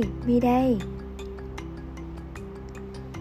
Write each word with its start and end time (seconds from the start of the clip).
ơi, 0.00 0.10
Mi 0.26 0.40
đây. 0.40 0.78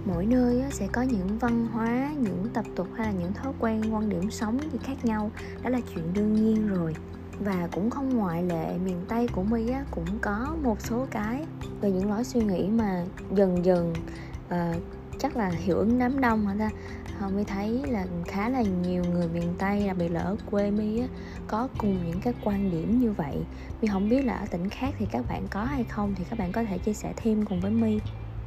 Mỗi 0.06 0.26
nơi 0.26 0.64
sẽ 0.72 0.88
có 0.88 1.02
những 1.02 1.38
văn 1.40 1.68
hóa, 1.74 2.14
những 2.21 2.48
tập 2.54 2.66
tục 2.76 2.88
hay 2.96 3.14
là 3.14 3.20
những 3.20 3.34
thói 3.34 3.54
quen, 3.60 3.82
quan 3.94 4.10
điểm 4.10 4.32
sống 4.32 4.60
gì 4.71 4.80
khác 4.84 5.05
nhau. 5.05 5.32
Đó 5.64 5.70
là 5.70 5.80
chuyện 5.94 6.14
đương 6.14 6.34
nhiên 6.34 6.68
rồi. 6.68 6.96
Và 7.39 7.70
cũng 7.71 7.89
không 7.89 8.18
ngoại 8.18 8.44
lệ 8.44 8.78
miền 8.86 9.02
tây 9.07 9.28
của 9.28 9.44
my 9.44 9.70
á, 9.70 9.86
cũng 9.92 10.20
có 10.21 10.55
một 10.64 10.82
số 10.82 11.07
cái 11.12 11.46
về 11.82 11.92
những 11.92 12.10
lối 12.10 12.23
suy 12.23 12.42
nghĩ 12.42 12.70
mà 12.70 13.05
dần 13.36 13.66
dần 13.66 13.93
uh, 14.48 14.84
chắc 15.20 15.36
là 15.38 15.50
hiệu 15.50 15.78
ứng 15.78 15.98
đám 16.00 16.22
đông 16.22 16.48
hả 16.48 16.56
ta? 16.60 16.72
Họ 17.14 17.30
mới 17.30 17.46
thấy 17.46 17.86
là 17.88 18.08
khá 18.28 18.50
là 18.50 18.62
nhiều 18.62 19.06
người 19.06 19.28
miền 19.28 19.56
tây, 19.60 19.88
đặc 19.88 19.98
biệt 19.98 20.10
là 20.10 20.20
ở 20.22 20.36
quê 20.46 20.72
mi 20.72 21.00
á, 21.00 21.08
có 21.48 21.68
cùng 21.78 22.06
những 22.06 22.20
cái 22.22 22.34
quan 22.42 22.70
điểm 22.70 23.00
như 23.00 23.14
vậy. 23.14 23.48
Mi 23.82 23.88
không 23.88 24.10
biết 24.10 24.22
là 24.26 24.34
ở 24.34 24.46
tỉnh 24.52 24.70
khác 24.70 24.96
thì 24.98 25.05
các 25.05 25.26
bạn 25.27 25.48
có 25.48 25.63
hay 25.63 25.84
không, 25.84 26.16
thì 26.16 26.26
các 26.30 26.40
bạn 26.40 26.52
có 26.52 26.63
thể 26.63 26.77
chia 26.77 26.94
sẻ 26.94 27.13
thêm 27.16 27.46
cùng 27.46 27.60
với 27.62 27.72
mi 27.72 28.02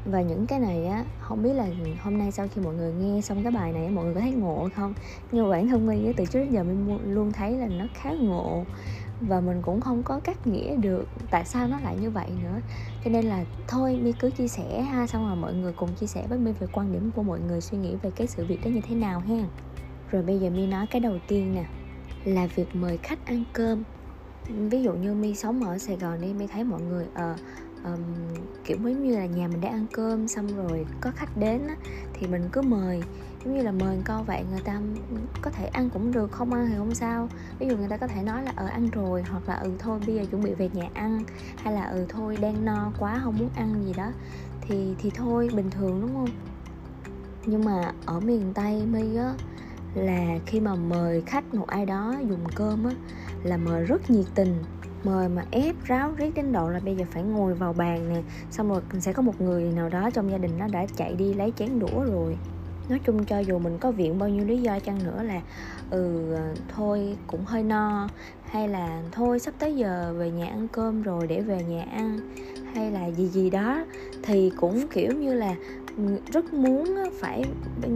và 0.05 0.23
những 0.23 0.47
cái 0.47 0.61
này 0.61 0.87
á, 0.87 1.05
không 1.19 1.43
biết 1.43 1.53
là 1.53 1.67
hôm 2.01 2.19
nay 2.19 2.33
sau 2.33 2.49
khi 2.49 2.61
mọi 2.61 2.75
người 2.75 2.93
nghe 2.93 3.21
xong 3.21 3.43
cái 3.43 3.53
bài 3.53 3.73
này 3.73 3.91
mọi 3.91 4.05
người 4.05 4.15
có 4.15 4.21
thấy 4.21 4.33
ngộ 4.33 4.69
không? 4.75 4.95
Nhưng 5.33 5.45
mà 5.45 5.51
bản 5.51 5.69
thân 5.69 5.87
mi 5.87 6.07
á, 6.07 6.13
từ 6.17 6.27
trước 6.27 6.39
đến 6.39 6.51
giờ 6.51 6.65
mi 6.65 6.75
luôn 7.05 7.33
thấy 7.33 7.59
là 7.59 7.67
nó 7.67 7.87
khá 7.95 8.11
ngộ 8.13 8.67
và 9.29 9.41
mình 9.41 9.63
cũng 9.63 9.81
không 9.81 10.03
có 10.03 10.21
cắt 10.25 10.47
nghĩa 10.47 10.77
được 10.77 11.07
tại 11.31 11.45
sao 11.45 11.69
nó 11.69 11.81
lại 11.81 11.97
như 12.01 12.11
vậy 12.11 12.31
nữa. 12.43 12.61
Cho 13.05 13.11
nên 13.11 13.25
là 13.25 13.45
thôi 13.69 13.99
mi 14.03 14.13
cứ 14.13 14.31
chia 14.31 14.49
sẻ 14.49 14.83
ha 14.83 15.07
xong 15.07 15.27
rồi 15.27 15.37
mọi 15.37 15.55
người 15.55 15.73
cùng 15.73 15.95
chia 15.95 16.07
sẻ 16.07 16.27
với 16.29 16.39
mi 16.39 16.53
về 16.53 16.67
quan 16.73 16.93
điểm 16.93 17.11
của 17.17 17.23
mọi 17.23 17.41
người 17.41 17.61
suy 17.61 17.79
nghĩ 17.79 17.95
về 18.03 18.11
cái 18.11 18.27
sự 18.27 18.47
việc 18.47 18.65
đó 18.65 18.69
như 18.69 18.81
thế 18.89 18.95
nào 18.95 19.21
ha. 19.21 19.45
Rồi 20.11 20.23
bây 20.23 20.39
giờ 20.39 20.51
mi 20.51 20.67
nói 20.67 20.87
cái 20.87 21.01
đầu 21.01 21.19
tiên 21.29 21.55
nè 21.55 21.65
là 22.25 22.47
việc 22.47 22.77
mời 22.77 22.99
khách 23.03 23.27
ăn 23.27 23.45
cơm. 23.53 23.83
Ví 24.49 24.83
dụ 24.83 24.93
như 24.93 25.15
mi 25.15 25.35
sống 25.35 25.65
ở 25.65 25.79
sài 25.79 25.97
gòn 25.97 26.21
đi 26.21 26.33
mi 26.33 26.47
thấy 26.47 26.65
mọi 26.65 26.81
người 26.81 27.05
uh, 27.05 27.39
um, 27.85 28.01
kiểu 28.65 28.77
giống 28.85 29.03
như 29.03 29.17
là 29.17 29.27
nhà 29.27 29.49
mình 29.49 29.61
đã 29.61 29.69
ăn 29.69 29.87
cơm 29.93 30.29
xong 30.29 30.47
rồi 30.57 30.87
có 31.01 31.11
khách 31.11 31.37
đến 31.37 31.67
á, 31.69 31.77
thì 32.15 32.27
mình 32.27 32.49
cứ 32.53 32.63
mời 32.63 33.03
giống 33.45 33.57
như 33.57 33.63
là 33.63 33.73
mời 33.73 33.99
con 34.05 34.25
vậy, 34.25 34.45
người 34.51 34.61
ta 34.61 34.81
có 35.43 35.51
thể 35.51 35.67
ăn 35.67 35.91
cũng 35.91 36.13
được, 36.13 36.33
không 36.33 36.53
ăn 36.53 36.67
thì 36.69 36.75
không 36.77 36.95
sao. 36.95 37.29
Ví 37.59 37.69
dụ 37.69 37.77
người 37.77 37.89
ta 37.89 37.97
có 37.97 38.07
thể 38.07 38.23
nói 38.23 38.43
là 38.43 38.53
ờ 38.57 38.67
ăn 38.67 38.91
rồi, 38.91 39.23
hoặc 39.31 39.49
là 39.49 39.55
ừ 39.55 39.73
thôi, 39.79 40.01
bây 40.07 40.15
giờ 40.17 40.25
chuẩn 40.31 40.43
bị 40.43 40.55
về 40.55 40.71
nhà 40.73 40.89
ăn. 40.95 41.23
Hay 41.57 41.75
là 41.75 41.85
ừ 41.85 42.07
thôi, 42.09 42.37
đang 42.41 42.65
no 42.65 42.93
quá, 42.99 43.21
không 43.25 43.39
muốn 43.39 43.49
ăn 43.57 43.85
gì 43.87 43.93
đó. 43.97 44.13
Thì 44.61 44.95
thì 44.99 45.11
thôi, 45.11 45.49
bình 45.55 45.71
thường, 45.71 46.01
đúng 46.01 46.15
không? 46.15 46.29
Nhưng 47.47 47.65
mà 47.65 47.93
ở 48.07 48.21
miền 48.21 48.53
tây 48.55 48.87
mi 48.87 49.17
á, 49.17 49.35
là 49.95 50.39
khi 50.47 50.61
mà 50.61 50.75
mời 50.75 51.23
khách 51.27 51.55
một 51.55 51.67
ai 51.67 51.87
đó 51.87 52.17
dùng 52.29 52.45
cơm 52.55 52.85
á, 52.85 52.95
là 53.43 53.57
mời 53.57 53.85
rất 53.85 54.11
nhiệt 54.11 54.27
tình. 54.35 54.65
Mời 55.05 55.29
mà 55.29 55.45
ép 55.51 55.75
ráo 55.85 56.15
riết 56.17 56.35
đến 56.35 56.53
độ 56.53 56.69
là 56.69 56.81
bây 56.85 56.97
giờ 56.97 57.05
phải 57.11 57.23
ngồi 57.23 57.55
vào 57.55 57.73
bàn 57.73 58.09
nè, 58.09 58.23
xong 58.51 58.69
rồi 58.69 58.81
sẽ 59.01 59.13
có 59.13 59.23
một 59.23 59.41
người 59.41 59.65
nào 59.65 59.89
đó 59.89 60.11
trong 60.11 60.31
gia 60.31 60.39
đình 60.39 60.59
nó 60.59 60.67
đã 60.73 60.87
chạy 60.97 61.15
đi 61.15 61.35
lấy 61.35 61.53
chén 61.57 61.79
đũa 61.79 62.05
rồi 62.05 62.39
nói 62.89 62.99
chung 63.07 63.25
cho 63.25 63.39
dù 63.39 63.59
mình 63.59 63.79
có 63.79 63.91
viện 63.91 64.19
bao 64.19 64.29
nhiêu 64.29 64.45
lý 64.45 64.63
do 64.63 64.79
chăng 64.79 65.05
nữa 65.05 65.23
là 65.23 65.41
ừ 65.91 66.37
thôi 66.69 67.17
cũng 67.27 67.45
hơi 67.45 67.63
no. 67.63 68.09
Hay 68.51 68.69
là 68.69 69.03
thôi 69.13 69.39
sắp 69.39 69.55
tới 69.59 69.77
giờ 69.77 70.15
về 70.19 70.31
nhà 70.31 70.47
ăn 70.47 70.69
cơm 70.73 71.03
rồi 71.03 71.27
để 71.27 71.41
về 71.41 71.65
nhà 71.65 71.83
ăn. 71.93 72.21
Hay 72.75 72.91
là 72.91 73.07
gì 73.07 73.27
gì 73.29 73.51
đó. 73.51 73.85
Thì 74.23 74.53
cũng 74.57 74.87
kiểu 74.95 75.13
như 75.13 75.35
là 75.35 75.55
ừ, 75.97 76.03
rất 76.33 76.53
muốn 76.55 76.97
phải, 77.21 77.45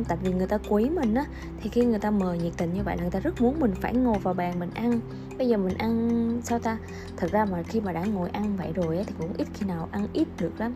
tại 0.08 0.18
vì 0.22 0.32
người 0.32 0.46
ta 0.46 0.58
quý 0.68 0.90
mình 0.90 1.14
á, 1.14 1.24
thì 1.60 1.70
khi 1.70 1.84
người 1.84 1.98
ta 1.98 2.10
mời 2.10 2.38
nhiệt 2.38 2.52
tình 2.56 2.74
như 2.74 2.82
vậy 2.82 2.96
là 2.96 3.02
người 3.02 3.10
ta 3.10 3.20
rất 3.20 3.40
muốn 3.40 3.60
mình 3.60 3.74
phải 3.80 3.94
ngồi 3.94 4.18
vào 4.18 4.34
bàn 4.34 4.58
mình 4.58 4.70
ăn. 4.74 5.00
Bây 5.38 5.48
giờ 5.48 5.56
mình 5.56 5.74
ăn, 5.78 6.40
sao 6.44 6.58
ta? 6.58 6.78
Thật 7.16 7.28
ra 7.32 7.44
mà 7.44 7.62
khi 7.62 7.80
mà 7.80 7.92
đã 7.92 8.04
ngồi 8.04 8.30
ăn 8.30 8.56
vậy 8.56 8.72
rồi 8.74 8.98
á 8.98 9.04
thì 9.06 9.14
cũng 9.18 9.32
ít 9.38 9.48
khi 9.54 9.66
nào 9.66 9.88
ăn 9.92 10.06
ít 10.12 10.28
được 10.40 10.52
lắm. 10.58 10.74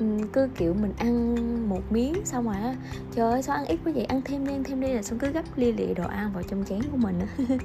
Ừ, 0.00 0.06
cứ 0.32 0.48
kiểu 0.56 0.74
mình 0.74 0.92
ăn 0.96 1.68
một 1.68 1.92
miếng 1.92 2.24
xong 2.24 2.44
rồi 2.46 2.54
á 2.54 2.76
trời 3.14 3.32
ơi 3.32 3.42
sao 3.42 3.56
ăn 3.56 3.64
ít 3.66 3.80
quá 3.84 3.92
vậy? 3.94 4.04
Ăn 4.04 4.22
thêm 4.24 4.46
đi 4.46 4.52
ăn 4.52 4.64
thêm 4.64 4.80
đi 4.80 4.92
là 4.92 5.02
xong 5.02 5.18
cứ 5.18 5.32
gấp 5.32 5.42
lia 5.56 5.72
lịa 5.72 5.94
đồ 5.94 6.04
ăn 6.04 6.32
vào 6.32 6.42
trong 6.42 6.64
chén 6.64 6.82
của 6.90 6.96
mình 6.96 7.18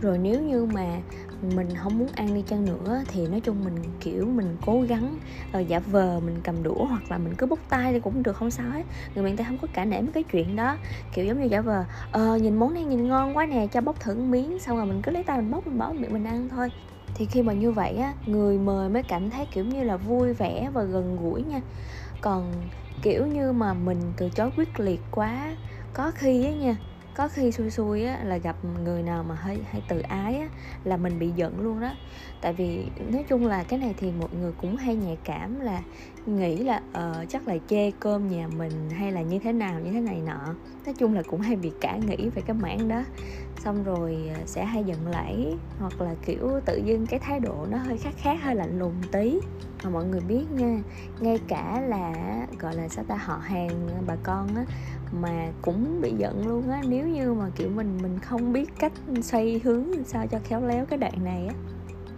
rồi 0.00 0.18
nếu 0.18 0.42
như 0.42 0.64
mà 0.64 1.02
mình 1.42 1.68
không 1.82 1.98
muốn 1.98 2.08
ăn 2.14 2.34
đi 2.34 2.42
chăng 2.42 2.66
nữa 2.66 3.02
thì 3.08 3.26
nói 3.28 3.40
chung 3.40 3.64
mình 3.64 3.74
kiểu 4.00 4.26
mình 4.26 4.56
cố 4.60 4.80
gắng 4.80 5.18
uh, 5.60 5.66
giả 5.68 5.78
vờ 5.78 6.20
mình 6.20 6.42
cầm 6.44 6.62
đũa 6.62 6.84
hoặc 6.84 7.10
là 7.10 7.18
mình 7.18 7.34
cứ 7.38 7.46
bốc 7.46 7.58
tay 7.68 7.92
thì 7.92 8.00
cũng 8.00 8.22
được 8.22 8.36
không 8.36 8.50
sao 8.50 8.70
hết. 8.70 8.86
Người 9.14 9.24
miền 9.24 9.36
tây 9.36 9.46
không 9.48 9.58
có 9.58 9.68
cả 9.72 9.84
nể 9.84 10.00
mấy 10.02 10.12
cái 10.12 10.24
chuyện 10.32 10.56
đó. 10.56 10.78
Kiểu 11.12 11.24
giống 11.24 11.40
như 11.40 11.46
giả 11.46 11.60
vờ 11.60 11.84
ờ 12.10 12.36
nhìn 12.36 12.56
món 12.56 12.74
này 12.74 12.84
nhìn 12.84 13.08
ngon 13.08 13.36
quá 13.36 13.46
nè 13.46 13.66
cho 13.66 13.80
bốc 13.80 14.00
thử 14.00 14.14
miếng. 14.14 14.58
Xong 14.58 14.76
rồi 14.76 14.86
mình 14.86 15.02
cứ 15.02 15.12
lấy 15.12 15.24
tay 15.24 15.38
mình 15.38 15.50
bốc 15.50 15.66
mình 15.66 15.78
bỏ 15.78 15.92
miệng 15.92 16.12
mình 16.12 16.24
ăn 16.24 16.48
thôi 16.48 16.70
thì 17.18 17.26
khi 17.26 17.42
mà 17.42 17.52
như 17.52 17.72
vậy 17.72 17.96
á 17.96 18.14
người 18.26 18.58
mời 18.58 18.88
mới 18.88 19.02
cảm 19.02 19.30
thấy 19.30 19.46
kiểu 19.46 19.64
như 19.64 19.84
là 19.84 19.96
vui 19.96 20.32
vẻ 20.32 20.70
và 20.72 20.82
gần 20.82 21.16
gũi 21.22 21.42
nha. 21.42 21.60
Còn 22.20 22.52
kiểu 23.02 23.26
như 23.26 23.52
mà 23.52 23.74
mình 23.74 24.00
từ 24.16 24.28
chối 24.28 24.50
quyết 24.56 24.80
liệt 24.80 25.00
quá 25.10 25.56
có 25.94 26.10
khi 26.10 26.44
á 26.44 26.52
nha 26.52 26.76
có 27.14 27.28
khi 27.28 27.52
xui 27.52 27.70
xui 27.70 28.04
á 28.04 28.20
là 28.24 28.36
gặp 28.36 28.56
người 28.84 29.02
nào 29.02 29.24
mà 29.24 29.34
hơi 29.34 29.58
hay 29.70 29.82
tự 29.88 30.00
ái 30.00 30.38
á 30.38 30.48
là 30.84 30.96
mình 30.96 31.18
bị 31.18 31.30
giận 31.36 31.60
luôn 31.60 31.80
đó. 31.80 31.92
Tại 32.40 32.52
vì 32.52 32.86
nói 33.12 33.24
chung 33.28 33.46
là 33.46 33.64
cái 33.64 33.78
này 33.78 33.94
thì 33.96 34.12
mọi 34.12 34.28
người 34.40 34.52
cũng 34.52 34.76
hay 34.76 34.96
nhạy 34.96 35.18
cảm 35.24 35.60
là 35.60 35.82
nghĩ 36.26 36.56
là 36.56 36.82
uh, 36.98 37.28
chắc 37.28 37.48
là 37.48 37.56
chê 37.68 37.90
cơm 37.90 38.28
nhà 38.28 38.48
mình 38.48 38.90
hay 38.90 39.12
là 39.12 39.22
như 39.22 39.38
thế 39.38 39.52
nào 39.52 39.80
như 39.80 39.92
thế 39.92 40.00
này 40.00 40.20
nọ. 40.26 40.54
Nói 40.86 40.94
chung 40.98 41.14
là 41.14 41.22
cũng 41.22 41.40
hay 41.40 41.56
bị 41.56 41.72
cả 41.80 41.96
nghĩ 41.96 42.28
về 42.34 42.42
cái 42.46 42.56
mảng 42.60 42.88
đó 42.88 43.04
xong 43.58 43.84
rồi 43.84 44.30
à, 44.30 44.42
sẽ 44.46 44.64
hay 44.64 44.84
giận 44.84 45.06
lẫy, 45.08 45.58
hoặc 45.78 46.00
là, 46.00 46.14
kiểu, 46.26 46.60
tự 46.66 46.76
dưng 46.76 47.06
cái 47.06 47.20
thái 47.20 47.40
độ 47.40 47.66
nó 47.70 47.78
hơi 47.78 47.98
khác 47.98 48.14
khác 48.16 48.42
hơi 48.42 48.54
lạnh 48.54 48.78
lùng 48.78 48.94
tí. 49.12 49.40
Mà 49.82 49.90
mọi 49.90 50.04
người 50.04 50.20
biết 50.20 50.50
nha, 50.50 50.82
ngay 51.20 51.40
cả 51.48 51.80
là, 51.80 52.46
gọi 52.58 52.74
là, 52.74 52.88
sao 52.88 53.04
ta, 53.08 53.16
họ 53.16 53.36
hàng 53.36 53.88
à, 53.94 54.00
bà 54.06 54.16
con 54.22 54.54
á, 54.54 54.64
mà 55.12 55.52
cũng 55.62 56.00
bị 56.00 56.14
giận 56.18 56.48
luôn 56.48 56.68
á. 56.68 56.82
Nếu 56.88 57.08
như 57.08 57.34
mà, 57.34 57.50
kiểu, 57.54 57.68
mình 57.70 58.02
mình 58.02 58.18
không 58.18 58.52
biết 58.52 58.70
cách 58.78 58.92
xoay 59.22 59.60
hướng 59.64 60.04
sao 60.04 60.26
cho 60.26 60.38
khéo 60.44 60.60
léo 60.60 60.86
cái 60.86 60.98
đoạn 60.98 61.24
này 61.24 61.46
á. 61.46 61.54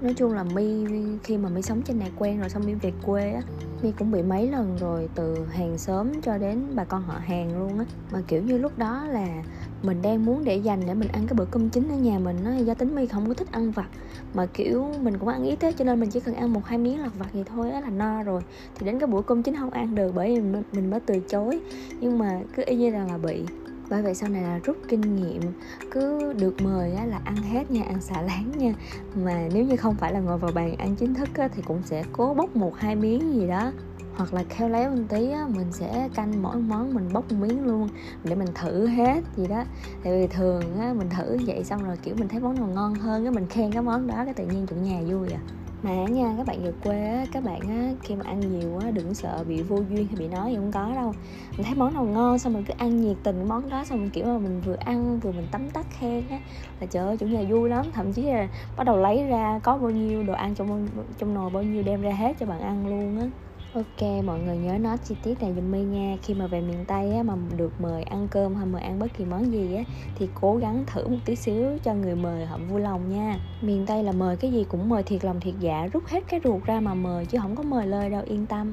Nói 0.01 0.15
chung 0.15 0.33
là 0.33 0.45
mi 0.45 0.87
khi 1.25 1.39
mà 1.39 1.49
mi 1.49 1.63
sống 1.63 1.83
trên 1.83 1.99
này 1.99 2.13
quen 2.17 2.41
rồi, 2.41 2.49
xong 2.49 2.67
mi 2.67 2.75
về 2.75 2.93
quê 3.03 3.33
á 3.33 3.43
mi 3.83 3.93
cũng 3.93 4.11
bị 4.11 4.23
mấy 4.23 4.51
lần 4.51 4.77
rồi, 4.77 5.09
từ 5.15 5.47
hàng 5.47 5.79
xóm 5.79 6.21
cho 6.23 6.39
đến 6.39 6.75
bà 6.75 6.85
con 6.85 7.03
họ 7.03 7.19
hàng 7.19 7.59
luôn 7.59 7.79
á. 7.79 7.85
Mà, 8.13 8.23
kiểu, 8.29 8.43
như 8.43 8.59
lúc 8.59 8.79
đó 8.79 9.05
là 9.07 9.43
mình 9.83 10.03
đang 10.03 10.25
muốn 10.25 10.45
để 10.45 10.57
dành 10.57 10.81
để 10.87 10.95
mình 10.95 11.09
ăn 11.09 11.27
cái 11.27 11.35
bữa 11.35 11.45
cơm 11.45 11.71
chính 11.71 11.89
ở 11.89 11.97
nhà 11.97 12.19
mình 12.19 12.45
á 12.45 12.57
do 12.59 12.75
tính 12.75 12.95
mi 12.95 13.07
không 13.07 13.29
có 13.29 13.35
thích 13.35 13.53
ăn 13.53 13.71
vặt. 13.71 13.89
Mà 14.35 14.47
kiểu 14.47 14.87
mình 15.03 15.19
cũng 15.19 15.29
ăn 15.29 15.43
ít 15.45 15.61
á 15.61 15.71
cho 15.79 15.85
nên 15.85 16.01
mình 16.01 16.11
chỉ 16.11 16.21
cần 16.21 16.35
ăn 16.35 16.53
một 16.53 16.67
hai 16.67 16.79
miếng 16.79 17.01
lặt 17.01 17.13
vặt 17.15 17.33
gì 17.33 17.45
thôi 17.45 17.71
á 17.71 17.81
là 17.81 17.91
no 17.91 18.23
rồi. 18.23 18.43
Thì 18.75 18.87
đến 18.87 18.99
cái 18.99 19.07
bữa 19.07 19.23
cơm 19.23 19.43
chính 19.43 19.57
không 19.57 19.71
ăn 19.71 19.95
được 19.95 20.13
bởi 20.15 20.29
vì 20.29 20.41
mình, 20.41 20.63
mình 20.73 20.91
mới 20.91 21.01
từ 21.01 21.21
chối. 21.21 21.61
Nhưng 22.01 22.19
mà 22.19 22.41
cứ 22.53 22.63
y 22.67 22.77
như 22.77 22.91
là 22.91 23.05
là 23.05 23.19
bị. 23.19 23.45
Bởi 23.91 24.03
vậy 24.03 24.15
sau 24.15 24.29
này 24.29 24.43
là 24.43 24.61
rút 24.65 24.77
kinh 24.89 25.17
nghiệm 25.17 25.53
cứ 25.91 26.33
được 26.33 26.61
mời 26.61 26.93
á, 26.95 27.07
là 27.07 27.21
ăn 27.25 27.43
hết 27.43 27.71
nha 27.71 27.85
ăn 27.85 28.01
xả 28.01 28.23
láng 28.23 28.53
nha. 28.59 28.75
Mà 29.15 29.49
nếu 29.53 29.65
như 29.65 29.77
không 29.77 29.95
phải 29.95 30.13
là 30.13 30.21
ngồi 30.21 30.39
vào 30.39 30.53
bàn 30.53 30.75
ăn 30.77 30.97
chính 30.97 31.15
thức 31.15 31.29
á, 31.35 31.49
thì 31.49 31.63
cũng 31.63 31.83
sẽ 31.83 32.05
cố 32.13 32.35
bốc 32.35 32.57
một 32.57 32.77
hai 32.77 32.97
miếng 32.97 33.35
gì 33.35 33.49
đó 33.49 33.73
hoặc 34.19 34.35
là 34.35 34.43
khéo 34.49 34.69
léo 34.69 34.91
một 34.91 35.03
tí 35.09 35.31
á, 35.31 35.47
mình 35.55 35.73
sẽ 35.73 36.09
canh 36.15 36.43
mỗi 36.43 36.57
món 36.57 36.95
mình 36.95 37.13
bóc 37.13 37.33
miếng 37.33 37.67
luôn 37.67 37.89
để 38.25 38.35
mình 38.35 38.49
thử 38.55 38.87
hết 38.87 39.25
gì 39.37 39.47
đó. 39.49 39.65
Tại 40.05 40.13
vì 40.13 40.27
thường 40.27 40.79
á, 40.81 40.95
mình 40.99 41.09
thử 41.11 41.39
vậy 41.47 41.65
xong 41.65 41.85
rồi 41.85 41.97
kiểu 42.03 42.15
mình 42.15 42.29
thấy 42.29 42.41
món 42.41 42.55
nào 42.55 42.69
ngon 42.69 42.95
hơn 42.95 43.25
cái 43.25 43.33
mình 43.33 43.47
khen 43.47 43.73
cái 43.73 43.83
món 43.83 44.07
đó 44.07 44.25
cái 44.25 44.35
tự 44.35 44.45
nhiên 44.45 44.67
chủ 44.67 44.77
nhà 44.77 45.01
vui 45.07 45.33
à. 45.33 45.41
Mà 45.83 46.07
nha 46.07 46.35
các 46.37 46.47
bạn 46.47 46.65
về 46.65 46.73
quê 46.85 47.07
á 47.07 47.27
các 47.33 47.45
bạn 47.45 47.61
á 47.69 47.93
khi 48.03 48.17
mà 48.17 48.23
ăn 48.25 48.41
nhiều 48.41 48.79
á 48.79 48.91
đừng 48.91 49.15
sợ 49.15 49.45
bị 49.49 49.63
vô 49.63 49.83
duyên 49.91 50.07
hay 50.07 50.17
bị 50.19 50.29
nói 50.29 50.51
gì 50.51 50.57
không 50.57 50.73
có 50.73 50.95
đâu. 50.95 51.15
Mình 51.57 51.67
thấy 51.67 51.75
món 51.75 51.95
nào 51.95 52.05
ngon 52.05 52.39
xong 52.39 52.53
mình 52.53 52.65
cứ 52.65 52.75
ăn 52.77 53.01
nhiệt 53.01 53.17
tình 53.23 53.49
món 53.49 53.71
đó 53.71 53.85
xong 53.85 54.01
mình 54.01 54.11
kiểu 54.11 54.25
mà 54.27 54.39
mình 54.39 54.61
vừa 54.61 54.77
ăn 54.81 55.21
vừa 55.21 55.33
mình 55.33 55.47
tắm 55.53 55.71
tắt 55.71 55.87
khen 55.91 56.29
á 56.29 56.39
là 56.81 56.87
trời 56.87 57.07
ơi 57.07 57.17
chủ 57.17 57.27
nhà 57.27 57.43
vui 57.49 57.69
lắm. 57.69 57.91
Thậm 57.95 58.13
chí 58.13 58.23
là 58.23 58.49
bắt 58.77 58.85
đầu 58.85 58.97
lấy 58.97 59.27
ra 59.27 59.61
có 59.63 59.79
bao 59.79 59.91
nhiêu 59.91 60.23
đồ 60.23 60.33
ăn 60.33 60.55
trong 60.55 60.89
trong 61.19 61.35
nồi 61.35 61.51
bao 61.51 61.63
nhiêu 61.63 61.83
đem 61.83 62.01
ra 62.01 62.13
hết 62.13 62.37
cho 62.41 62.47
bạn 62.47 62.61
ăn 62.61 62.87
luôn 62.87 63.19
á. 63.21 63.27
Ok, 63.75 64.25
mọi 64.25 64.41
người 64.41 64.57
nhớ 64.57 64.79
nói 64.79 64.97
chi 65.05 65.15
tiết 65.23 65.41
này 65.41 65.53
giùm 65.55 65.71
My 65.73 65.81
nha. 65.81 66.17
Khi 66.23 66.35
mà 66.35 66.47
về 66.47 66.61
miền 66.61 66.85
Tây 66.89 67.17
á, 67.17 67.23
mà 67.23 67.35
được 67.57 67.81
mời 67.81 68.03
ăn 68.03 68.29
cơm 68.31 68.55
hay 68.55 68.67
mời 68.67 68.83
ăn 68.83 68.99
bất 68.99 69.07
kỳ 69.19 69.25
món 69.25 69.53
gì 69.53 69.75
á 69.75 69.83
Thì 70.15 70.29
cố 70.41 70.57
gắng 70.57 70.85
thử 70.87 71.09
một 71.09 71.17
tí 71.25 71.37
xíu 71.37 71.79
cho 71.85 71.95
người 71.95 72.15
mời 72.15 72.47
họ 72.47 72.59
vui 72.71 72.81
lòng 72.81 73.11
nha. 73.11 73.41
Miền 73.63 73.87
Tây 73.87 74.05
là 74.05 74.13
mời 74.13 74.37
cái 74.37 74.53
gì 74.53 74.65
cũng 74.69 74.89
mời 74.89 75.03
thiệt 75.03 75.25
lòng 75.25 75.41
thiệt 75.41 75.55
dạ 75.61 75.89
Rút 75.93 76.07
hết 76.07 76.25
cái 76.29 76.41
ruột 76.45 76.65
ra 76.65 76.81
mà 76.81 76.95
mời 76.95 77.27
chứ 77.27 77.39
không 77.43 77.57
có 77.57 77.63
mời 77.63 77.87
lời 77.87 78.11
đâu 78.11 78.23
yên 78.27 78.47
tâm. 78.47 78.73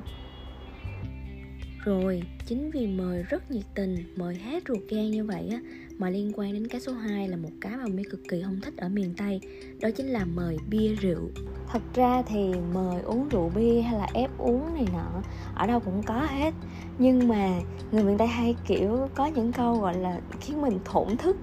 Rồi, 1.83 2.23
chính 2.45 2.71
vì 2.71 2.87
mời 2.87 3.23
rất 3.23 3.51
nhiệt 3.51 3.65
tình, 3.75 3.95
mời 4.15 4.35
hết 4.35 4.63
ruột 4.67 4.79
gan 4.89 5.11
như 5.11 5.25
vậy 5.25 5.49
á 5.51 5.59
mà 5.97 6.09
liên 6.09 6.31
quan 6.35 6.53
đến 6.53 6.67
cái 6.67 6.81
số 6.81 6.93
2 6.93 7.27
là 7.27 7.37
một 7.37 7.49
cái 7.61 7.77
mà 7.77 7.85
My 7.87 8.03
cực 8.03 8.21
kỳ 8.29 8.41
không 8.41 8.59
thích 8.61 8.77
ở 8.77 8.89
miền 8.89 9.13
Tây, 9.17 9.39
đó 9.81 9.89
chính 9.91 10.07
là 10.07 10.25
mời 10.25 10.57
bia 10.69 10.93
rượu. 10.93 11.29
Thật 11.67 11.81
ra 11.93 12.21
thì 12.21 12.53
mời 12.73 13.01
uống 13.01 13.29
rượu 13.29 13.51
bia 13.55 13.81
hay 13.81 13.99
là 13.99 14.07
ép 14.13 14.37
uống 14.37 14.73
này 14.73 14.85
nọ, 14.93 15.21
ở 15.55 15.67
đâu 15.67 15.79
cũng 15.79 16.03
có 16.03 16.27
hết. 16.29 16.53
Nhưng 16.97 17.27
mà 17.27 17.49
người 17.91 18.03
miền 18.03 18.17
Tây 18.17 18.27
hay, 18.27 18.55
kiểu, 18.65 19.07
có 19.15 19.25
những 19.25 19.51
câu 19.51 19.75
gọi 19.75 19.95
là 19.97 20.19
khiến 20.39 20.61
mình 20.61 20.79
thổn 20.85 21.17
thức, 21.17 21.37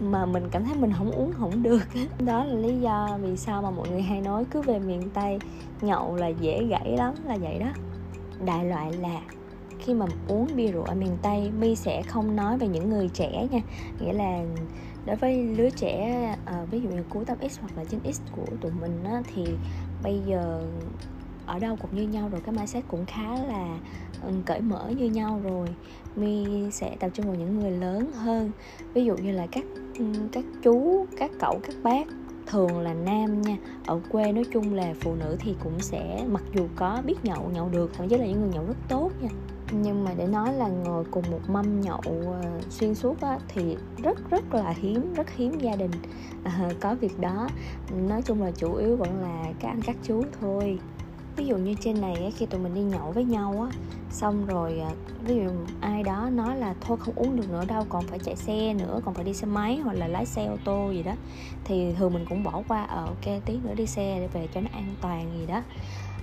mà 0.00 0.26
mình 0.26 0.48
cảm 0.50 0.64
thấy 0.64 0.74
mình 0.74 0.92
không 0.98 1.10
uống 1.10 1.32
không 1.32 1.62
được 1.62 1.82
đó 2.26 2.44
là 2.44 2.54
lý 2.54 2.80
do 2.80 3.18
vì 3.22 3.36
sao 3.36 3.62
mà 3.62 3.70
mọi 3.70 3.88
người 3.88 4.02
hay 4.02 4.20
nói 4.20 4.44
cứ 4.50 4.62
về 4.62 4.78
miền 4.78 5.10
tây, 5.14 5.38
nhậu 5.80 6.16
là 6.16 6.28
dễ 6.28 6.64
gãy 6.64 6.94
lắm, 6.98 7.14
là 7.24 7.36
vậy 7.36 7.58
đó. 7.58 7.68
Đại 8.46 8.64
loại 8.64 8.92
là 8.92 9.20
khi 9.82 9.94
mà 9.94 10.06
uống 10.28 10.46
bia 10.56 10.66
rượu 10.66 10.82
ở 10.82 10.94
miền 10.94 11.16
tây 11.22 11.50
mi 11.58 11.76
sẽ 11.76 12.02
không 12.02 12.36
nói 12.36 12.58
về 12.58 12.68
những 12.68 12.90
người 12.90 13.08
trẻ 13.08 13.48
nha. 13.50 13.60
Nghĩa 14.00 14.12
là 14.12 14.44
đối 15.06 15.16
với 15.16 15.44
lứa 15.44 15.70
trẻ 15.70 16.36
uh, 16.62 16.70
ví 16.70 16.80
dụ 16.80 16.88
như 16.88 17.02
cuối 17.10 17.24
8x 17.24 17.48
hoặc 17.60 17.72
là 17.76 17.84
9x 17.84 18.12
của 18.32 18.46
tụi 18.60 18.72
mình 18.80 19.04
á, 19.04 19.22
thì 19.34 19.44
bây 20.02 20.20
giờ 20.26 20.62
ở 21.46 21.58
đâu 21.58 21.76
cũng 21.76 21.94
như 21.94 22.02
nhau 22.02 22.28
rồi 22.28 22.40
cái 22.40 22.54
mindset 22.54 22.84
cũng 22.88 23.06
khá 23.06 23.34
là 23.34 23.78
ừ, 24.22 24.32
cởi 24.46 24.60
mở 24.60 24.88
như 24.88 25.04
nhau 25.04 25.40
rồi. 25.44 25.66
Mi 26.16 26.46
sẽ 26.70 26.96
tập 27.00 27.08
trung 27.14 27.26
vào 27.26 27.34
những 27.34 27.58
người 27.58 27.70
lớn 27.70 28.12
hơn. 28.12 28.50
Ví 28.94 29.04
dụ 29.04 29.16
như 29.16 29.32
là 29.32 29.46
các 29.52 29.64
ừ, 29.98 30.04
các 30.32 30.44
chú 30.62 31.06
các 31.16 31.30
cậu 31.40 31.60
các 31.62 31.76
bác 31.82 32.06
thường 32.46 32.78
là 32.78 32.94
nam 32.94 33.42
nha. 33.42 33.56
Ở 33.86 34.00
quê 34.10 34.32
nói 34.32 34.44
chung 34.52 34.74
là 34.74 34.94
phụ 35.00 35.14
nữ 35.14 35.36
thì 35.40 35.54
cũng 35.64 35.80
sẽ 35.80 36.24
mặc 36.28 36.42
dù 36.54 36.68
có 36.76 37.02
biết 37.06 37.24
nhậu 37.24 37.50
nhậu 37.54 37.68
được 37.68 37.90
thậm 37.96 38.08
chí 38.08 38.18
là 38.18 38.26
những 38.26 38.40
người 38.40 38.50
nhậu 38.50 38.64
rất 38.64 38.76
tốt 38.88 39.10
nha 39.20 39.28
nhưng 39.72 40.04
mà 40.04 40.14
để 40.16 40.26
nói 40.26 40.52
là 40.52 40.68
ngồi 40.68 41.04
cùng 41.10 41.24
một 41.30 41.40
mâm 41.48 41.80
nhậu 41.80 42.00
ờ, 42.06 42.60
xuyên 42.70 42.94
suốt 42.94 43.20
á, 43.20 43.38
thì 43.48 43.76
rất 44.02 44.30
rất 44.30 44.54
là 44.54 44.74
hiếm 44.76 45.14
rất 45.14 45.30
hiếm 45.30 45.58
gia 45.58 45.76
đình 45.76 45.90
uh, 46.42 46.80
có 46.80 46.94
việc 46.94 47.20
đó. 47.20 47.48
Nói 48.08 48.22
chung 48.22 48.42
là 48.42 48.50
chủ 48.50 48.74
yếu 48.74 48.96
vẫn 48.96 49.22
là 49.22 49.52
các 49.60 49.68
anh 49.68 49.82
các 49.82 49.96
chú 50.02 50.24
thôi. 50.40 50.78
Ví 51.36 51.46
dụ 51.46 51.56
như 51.56 51.74
trên 51.80 52.00
này 52.00 52.32
khi 52.36 52.46
tụi 52.46 52.60
mình 52.60 52.74
đi 52.74 52.82
nhậu 52.82 53.12
với 53.12 53.24
nhau 53.24 53.68
á 53.70 53.78
xong 54.10 54.46
rồi 54.46 54.78
ờ, 54.78 54.90
ví 55.24 55.36
dụ 55.36 55.50
ai 55.80 56.02
đó 56.02 56.28
nói 56.32 56.56
là 56.56 56.74
thôi 56.80 56.96
không 57.00 57.14
uống 57.14 57.36
được 57.36 57.50
nữa 57.50 57.64
đâu 57.68 57.86
còn 57.88 58.04
phải 58.06 58.18
chạy 58.18 58.36
xe 58.36 58.74
nữa 58.74 59.00
còn 59.04 59.14
phải 59.14 59.24
đi 59.24 59.34
xe 59.34 59.46
máy 59.46 59.76
hoặc 59.76 59.92
là 59.92 60.06
lái 60.06 60.26
xe 60.26 60.46
ô 60.46 60.56
tô 60.64 60.90
gì 60.90 61.02
đó 61.02 61.12
thì 61.64 61.92
thường 61.98 62.14
mình 62.14 62.26
cũng 62.28 62.42
bỏ 62.42 62.62
qua 62.68 62.82
ở 62.82 63.04
ok 63.04 63.44
tí 63.44 63.58
nữa 63.64 63.74
đi 63.76 63.86
xe 63.86 64.16
để 64.20 64.26
về 64.26 64.48
cho 64.54 64.60
nó 64.60 64.68
an 64.72 64.94
toàn 65.00 65.38
gì 65.38 65.46
đó. 65.46 65.62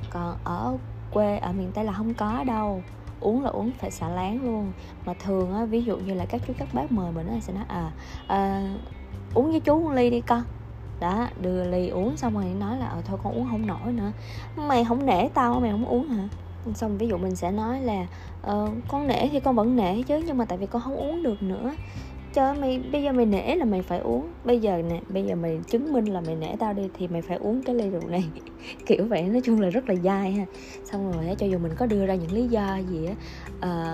Còn 0.09 0.37
ở 0.43 0.77
quê 1.11 1.37
ở 1.37 1.51
miền 1.51 1.71
tây 1.73 1.85
là 1.85 1.93
không 1.93 2.13
có 2.13 2.43
đâu 2.43 2.83
uống 3.19 3.43
là 3.43 3.49
uống 3.49 3.71
phải 3.71 3.91
xả 3.91 4.09
láng 4.09 4.43
luôn. 4.43 4.71
Mà 5.05 5.13
thường 5.13 5.53
á 5.53 5.65
ví 5.65 5.83
dụ 5.83 5.97
như 5.97 6.13
là 6.13 6.25
các 6.25 6.41
chú 6.47 6.53
các 6.57 6.67
bác 6.73 6.91
mời 6.91 7.11
mình 7.11 7.27
á 7.27 7.39
sẽ 7.41 7.53
nói 7.53 7.63
à, 7.67 7.91
à 8.27 8.73
uống 9.33 9.51
với 9.51 9.59
chú 9.59 9.81
một 9.81 9.91
ly 9.91 10.09
đi 10.09 10.21
con. 10.21 10.43
Đó 10.99 11.27
đưa 11.41 11.63
ly 11.63 11.87
uống 11.87 12.17
xong 12.17 12.33
rồi 12.33 12.45
nói 12.59 12.77
là 12.77 12.85
ờ 12.85 13.01
thôi 13.05 13.19
con 13.23 13.33
uống 13.33 13.47
không 13.51 13.67
nổi 13.67 13.93
nữa. 13.93 14.11
Mày 14.55 14.85
không 14.85 15.05
nể 15.05 15.29
tao 15.33 15.59
mày 15.59 15.71
không 15.71 15.85
uống 15.85 16.07
hả? 16.07 16.27
Xong 16.75 16.97
ví 16.97 17.07
dụ 17.07 17.17
mình 17.17 17.35
sẽ 17.35 17.51
nói 17.51 17.81
là 17.81 18.07
ờ, 18.41 18.69
con 18.87 19.07
nể 19.07 19.29
thì 19.31 19.39
con 19.39 19.55
vẫn 19.55 19.75
nể 19.75 20.03
chứ 20.03 20.23
nhưng 20.25 20.37
mà 20.37 20.45
tại 20.45 20.57
vì 20.57 20.65
con 20.65 20.81
không 20.81 20.95
uống 20.95 21.23
được 21.23 21.43
nữa 21.43 21.71
cho 22.33 22.53
mày 22.53 22.81
bây 22.91 23.03
giờ 23.03 23.11
mày 23.11 23.25
nể 23.25 23.55
là 23.55 23.65
mày 23.65 23.81
phải 23.81 23.99
uống. 23.99 24.27
Bây 24.43 24.59
giờ 24.59 24.81
nè 24.89 25.01
bây 25.09 25.23
giờ 25.23 25.35
mày 25.35 25.59
chứng 25.67 25.93
minh 25.93 26.05
là 26.05 26.21
mày 26.21 26.35
nể 26.35 26.55
tao 26.59 26.73
đi 26.73 26.89
thì 26.93 27.07
mày 27.07 27.21
phải 27.21 27.37
uống 27.37 27.61
cái 27.61 27.75
ly 27.75 27.89
rượu 27.89 28.07
này. 28.07 28.25
Kiểu 28.85 29.05
vậy 29.05 29.23
nói 29.23 29.41
chung 29.45 29.61
là 29.61 29.69
rất 29.69 29.89
là 29.89 29.95
dai 29.95 30.31
ha. 30.31 30.45
Xong 30.85 31.11
rồi 31.11 31.35
cho 31.37 31.47
dù 31.47 31.57
mình 31.57 31.71
có 31.77 31.85
đưa 31.85 32.05
ra 32.05 32.15
những 32.15 32.31
lý 32.31 32.47
do 32.47 32.77
gì 32.89 33.05
á 33.05 33.15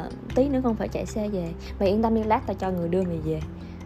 uh, 0.05 0.35
tí 0.35 0.49
nữa 0.49 0.61
con 0.63 0.75
phải 0.75 0.87
chạy 0.87 1.05
xe 1.05 1.29
về. 1.29 1.49
Mày 1.79 1.89
yên 1.89 2.01
tâm 2.01 2.15
đi 2.15 2.23
lát 2.23 2.41
tao 2.47 2.55
cho 2.59 2.71
người 2.71 2.89
đưa 2.89 3.03
mày 3.03 3.17
về. 3.25 3.41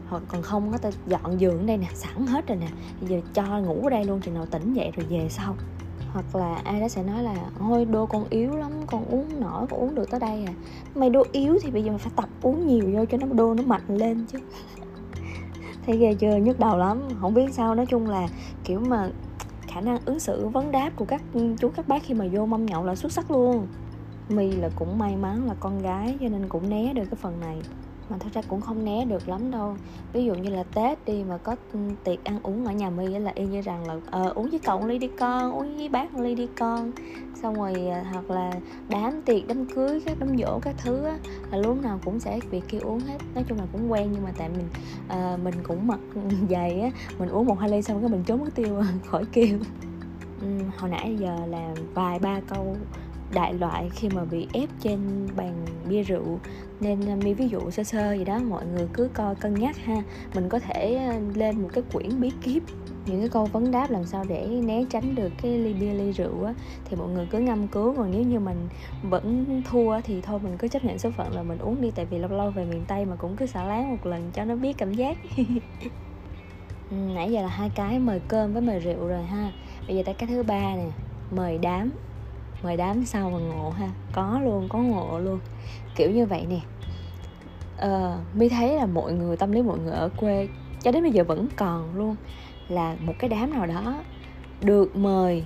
Hoặc 0.07 0.24
còn 0.28 0.42
không 0.42 0.72
á 0.72 0.78
tao 0.81 0.92
dọn 1.07 1.40
giường 1.40 1.60
ở 1.60 1.66
đây 1.66 1.78
nè 1.78 1.88
sẵn 1.94 2.28
hết 2.28 2.48
rồi 2.48 2.57
nè. 2.57 2.68
Bây 3.01 3.10
giờ 3.10 3.22
cho 3.34 3.60
ngủ 3.60 3.81
ở 3.84 3.90
đây 3.90 4.06
luôn 4.06 4.22
chừng 4.22 4.34
nào 4.34 4.46
tỉnh 4.46 4.74
dậy 4.74 4.92
rồi 4.96 5.06
về 5.10 5.30
sau 5.30 5.56
hoặc 6.14 6.36
là 6.36 6.62
ai 6.64 6.82
đó 6.82 6.88
sẽ 6.88 7.04
nói 7.04 7.24
là, 7.24 7.36
thôi, 7.60 7.86
đô 7.86 8.06
con 8.06 8.26
yếu 8.30 8.56
lắm, 8.56 8.72
con 8.88 9.06
uống 9.06 9.40
nổi, 9.40 9.68
con 9.70 9.80
uống 9.80 9.96
được 9.96 10.12
tới 10.12 10.20
đây 10.20 10.46
à. 10.46 10.54
Mày 10.96 11.10
đô 11.10 11.24
yếu 11.32 11.58
thì 11.62 11.72
bây 11.72 11.84
giờ 11.84 11.90
mày 11.90 12.00
phải 12.00 12.12
tập 12.16 12.30
uống 12.42 12.68
nhiều 12.68 12.90
vô 12.94 13.06
cho 13.06 13.18
nó 13.18 13.28
đô 13.28 13.54
nó 13.54 13.64
mạnh 13.64 13.98
lên 13.98 14.26
chứ. 14.32 14.40
Thấy 15.86 15.98
ghê 15.98 16.14
chưa? 16.14 16.36
Nhức 16.36 16.60
đầu 16.60 16.78
lắm. 16.78 17.02
Không 17.22 17.34
biết 17.34 17.54
sao, 17.54 17.76
nói 17.76 17.86
chung 17.86 18.08
là, 18.08 18.28
kiểu 18.64 18.80
mà, 18.80 19.10
khả 19.68 19.82
năng 19.82 19.98
ứng 20.06 20.20
xử, 20.20 20.48
vấn 20.48 20.72
đáp 20.72 20.92
của 20.96 21.06
các 21.06 21.22
ừ, 21.34 21.56
chú, 21.60 21.70
các 21.70 21.88
bác 21.88 22.04
khi 22.04 22.14
mà 22.14 22.26
vô 22.32 22.46
mâm 22.46 22.66
nhậu 22.66 22.86
là 22.86 22.96
xuất 22.96 23.12
sắc 23.12 23.32
luôn. 23.32 23.68
Mi 24.30 24.52
là 24.52 24.70
cũng 24.76 25.00
may 25.00 25.16
mắn 25.16 25.48
là 25.48 25.54
con 25.60 25.82
gái 25.82 26.18
cho 26.22 26.30
nên 26.30 26.50
cũng 26.50 26.70
né 26.70 26.94
được 26.94 27.06
cái 27.06 27.16
phần 27.22 27.40
này 27.40 27.62
mà 28.10 28.18
thật 28.20 28.30
ra 28.34 28.42
cũng 28.48 28.62
không 28.62 28.86
né 28.86 29.06
được 29.06 29.30
lắm 29.30 29.52
đâu. 29.52 29.76
Ví 30.14 30.26
dụ 30.26 30.36
như 30.36 30.50
là 30.50 30.64
tết 30.64 31.06
đi 31.06 31.24
mà 31.24 31.38
có 31.38 31.56
ừ, 31.74 31.80
tiệc 32.04 32.24
ăn 32.24 32.40
uống 32.44 32.66
ở 32.66 32.72
nhà 32.72 32.90
my 32.90 33.20
là 33.20 33.32
y 33.36 33.48
như 33.48 33.62
rằng 33.62 33.86
là 33.88 34.00
ờ, 34.06 34.32
uống 34.36 34.50
với 34.50 34.60
cậu 34.60 34.88
ly 34.88 34.98
đi 34.98 35.08
con 35.08 35.52
uống 35.52 35.78
với 35.78 35.90
bác 35.90 36.16
ly 36.16 36.36
đi 36.36 36.48
con. 36.60 36.92
Xong 37.42 37.60
rồi 37.60 37.88
à, 37.88 38.06
hoặc 38.12 38.32
là 38.32 38.60
đám 38.90 39.22
tiệc 39.22 39.48
đám 39.48 39.66
cưới 39.66 40.02
các 40.06 40.18
đám 40.20 40.38
dỗ 40.38 40.60
các 40.60 40.76
thứ 40.78 41.06
á, 41.06 41.18
là 41.52 41.58
lúc 41.58 41.78
nào 41.78 42.00
cũng 42.06 42.20
sẽ 42.20 42.40
việc 42.52 42.62
kêu 42.68 42.82
uống 42.82 43.00
hết. 43.00 43.18
Nói 43.36 43.44
chung 43.44 43.58
là 43.60 43.66
cũng 43.72 43.92
quen 43.92 44.12
nhưng 44.12 44.24
mà 44.24 44.34
tại 44.38 44.50
mình 44.50 44.70
à, 45.08 45.38
mình 45.44 45.56
cũng 45.64 45.88
mặc 45.88 46.00
dày 46.50 46.82
á 46.82 46.90
mình 47.20 47.30
uống 47.30 47.46
một 47.46 47.56
hai 47.60 47.70
ly 47.70 47.82
xong 47.82 48.02
cái 48.02 48.10
mình 48.10 48.24
trốn 48.24 48.40
mất 48.40 48.50
tiêu 48.56 48.82
khỏi 49.06 49.26
kêu. 49.32 49.60
Ừ, 50.42 50.48
hồi 50.78 50.90
nãy 50.90 51.18
giờ 51.20 51.46
là 51.50 51.76
vài 51.94 52.20
ba 52.20 52.40
câu 52.48 52.78
đại 53.34 53.54
loại 53.54 53.90
khi 53.96 54.10
mà 54.10 54.26
bị 54.26 54.48
ép 54.54 54.70
trên 54.80 55.28
bàn 55.36 55.66
bia 55.90 56.04
rượu. 56.04 56.40
Nên 56.80 57.10
à, 57.10 57.16
mi 57.24 57.34
ví 57.34 57.48
dụ 57.48 57.72
sơ 57.72 57.84
sơ 57.84 58.14
gì 58.14 58.24
đó, 58.24 58.40
mọi 58.40 58.66
người 58.66 58.88
cứ 58.94 59.10
coi 59.14 59.36
cân 59.36 59.54
nhắc 59.54 59.78
ha. 59.78 60.04
Mình 60.36 60.50
có 60.50 60.60
thể 60.60 60.96
à, 60.96 61.20
lên 61.36 61.62
một 61.62 61.70
cái 61.74 61.84
quyển 61.94 62.22
bí 62.22 62.31
kíp, 62.42 62.64
những 63.06 63.20
cái 63.20 63.30
câu 63.30 63.46
vấn 63.46 63.72
đáp 63.72 63.92
làm 63.92 64.06
sao 64.06 64.26
để 64.30 64.48
né 64.48 64.84
tránh 64.90 65.16
được 65.16 65.31
cái 65.42 65.58
ly 65.58 65.74
bia, 65.74 65.94
ly 65.94 66.12
rượu 66.12 66.44
á. 66.44 66.54
Thì 66.86 66.96
mọi 66.96 67.10
người 67.10 67.28
cứ 67.31 67.40
ngâm 67.40 67.68
cứu, 67.68 67.94
còn 67.98 68.12
nếu 68.12 68.22
như 68.22 68.40
mình 68.40 68.68
vẫn 69.04 69.62
thua 69.70 70.02
thì 70.02 70.22
thôi, 70.22 70.40
mình 70.44 70.58
cứ 70.58 70.68
chấp 70.68 70.84
nhận 70.84 71.00
số 71.00 71.12
phận 71.12 71.36
là 71.36 71.44
mình 71.44 71.58
uống 71.58 71.82
đi, 71.82 71.92
tại 71.96 72.06
vì 72.06 72.18
lâu 72.18 72.30
lâu 72.30 72.52
về 72.52 72.66
miền 72.66 72.84
tây 72.88 73.06
mà 73.06 73.16
cũng 73.16 73.36
cứ 73.36 73.46
xả 73.46 73.64
láng 73.64 73.92
một 73.92 74.06
lần 74.06 74.32
cho 74.34 74.46
nó 74.46 74.56
biết 74.56 74.78
cảm 74.78 74.94
giác. 74.94 75.18
Ừ, 76.92 76.96
nãy 76.96 77.32
giờ 77.32 77.42
là 77.42 77.48
hai 77.48 77.70
cái, 77.75 78.00
mời 78.00 78.20
cơm 78.28 78.54
với 78.54 78.62
mời 78.62 78.80
rượu 78.80 79.08
rồi 79.08 79.24
ha. 79.24 79.52
Bây 79.88 79.96
giờ 79.96 80.04
tới 80.06 80.16
cái 80.16 80.28
thứ 80.28 80.44
ba 80.44 80.75
nè, 80.75 80.90
mời 81.32 81.58
đám 81.58 81.92
mời 82.64 82.78
đám 82.78 83.06
sau 83.06 83.30
mà 83.30 83.40
ngộ 83.40 83.70
ha. 83.70 83.90
Có 84.12 84.40
luôn 84.44 84.70
có 84.70 84.80
ngộ 84.80 85.20
luôn. 85.20 85.40
Kiểu 85.96 86.12
như 86.12 86.26
vậy 86.26 86.46
nè. 86.50 86.60
Ờ, 87.78 88.18
uh, 88.20 88.36
mi 88.36 88.50
thấy 88.50 88.76
là 88.76 88.86
mọi 88.86 89.14
người 89.14 89.38
tâm 89.38 89.52
lý 89.52 89.62
mọi 89.62 89.80
người 89.80 89.94
ở 89.94 90.10
quê 90.18 90.48
cho 90.82 90.92
đến 90.92 91.04
bây 91.04 91.12
giờ 91.12 91.24
vẫn 91.24 91.48
còn 91.56 91.96
luôn 91.96 92.16
là 92.68 92.96
một 93.00 93.14
cái 93.20 93.30
đám 93.30 93.54
nào 93.54 93.66
đó 93.66 93.96
được 94.62 94.96
mời 94.96 95.46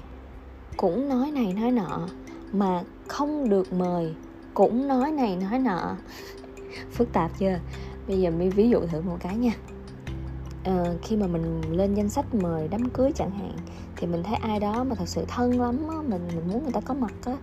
cũng 0.78 1.10
nói 1.10 1.32
này 1.32 1.54
nói 1.54 1.72
nọ 1.72 2.08
mà 2.52 2.82
không 3.08 3.50
được 3.50 3.74
mời 3.74 4.14
cũng 4.54 4.88
nói 4.88 5.12
này 5.12 5.36
nói 5.36 5.60
nọ. 5.60 5.96
Phức 6.92 7.14
tạp 7.14 7.32
chưa? 7.40 7.60
Bây 8.08 8.22
giờ 8.22 8.32
mi 8.32 8.50
ví 8.50 8.70
dụ 8.70 8.80
thử 8.80 9.02
một 9.02 9.18
cái 9.20 9.36
nha. 9.36 9.52
Uh, 10.70 11.02
khi 11.02 11.18
mà 11.18 11.28
mình 11.28 11.62
lên 11.72 11.94
danh 11.94 12.10
sách 12.10 12.36
mời 12.36 12.68
đám 12.68 12.90
cưới 12.90 13.12
chẳng 13.16 13.32
hạn 13.32 13.52
thì 14.04 14.10
mình 14.10 14.24
thấy 14.24 14.36
ai 14.36 14.60
đó 14.60 14.84
mà 14.84 14.96
thật 14.96 15.08
sự 15.08 15.26
thân 15.28 15.62
lắm 15.62 15.88
á, 15.90 15.96
mình 16.08 16.22
mình 16.36 16.50
muốn 16.50 16.64
người 16.64 16.72
ta 16.72 16.82
có 16.82 16.94
mặt 16.94 17.14
á 17.26 17.34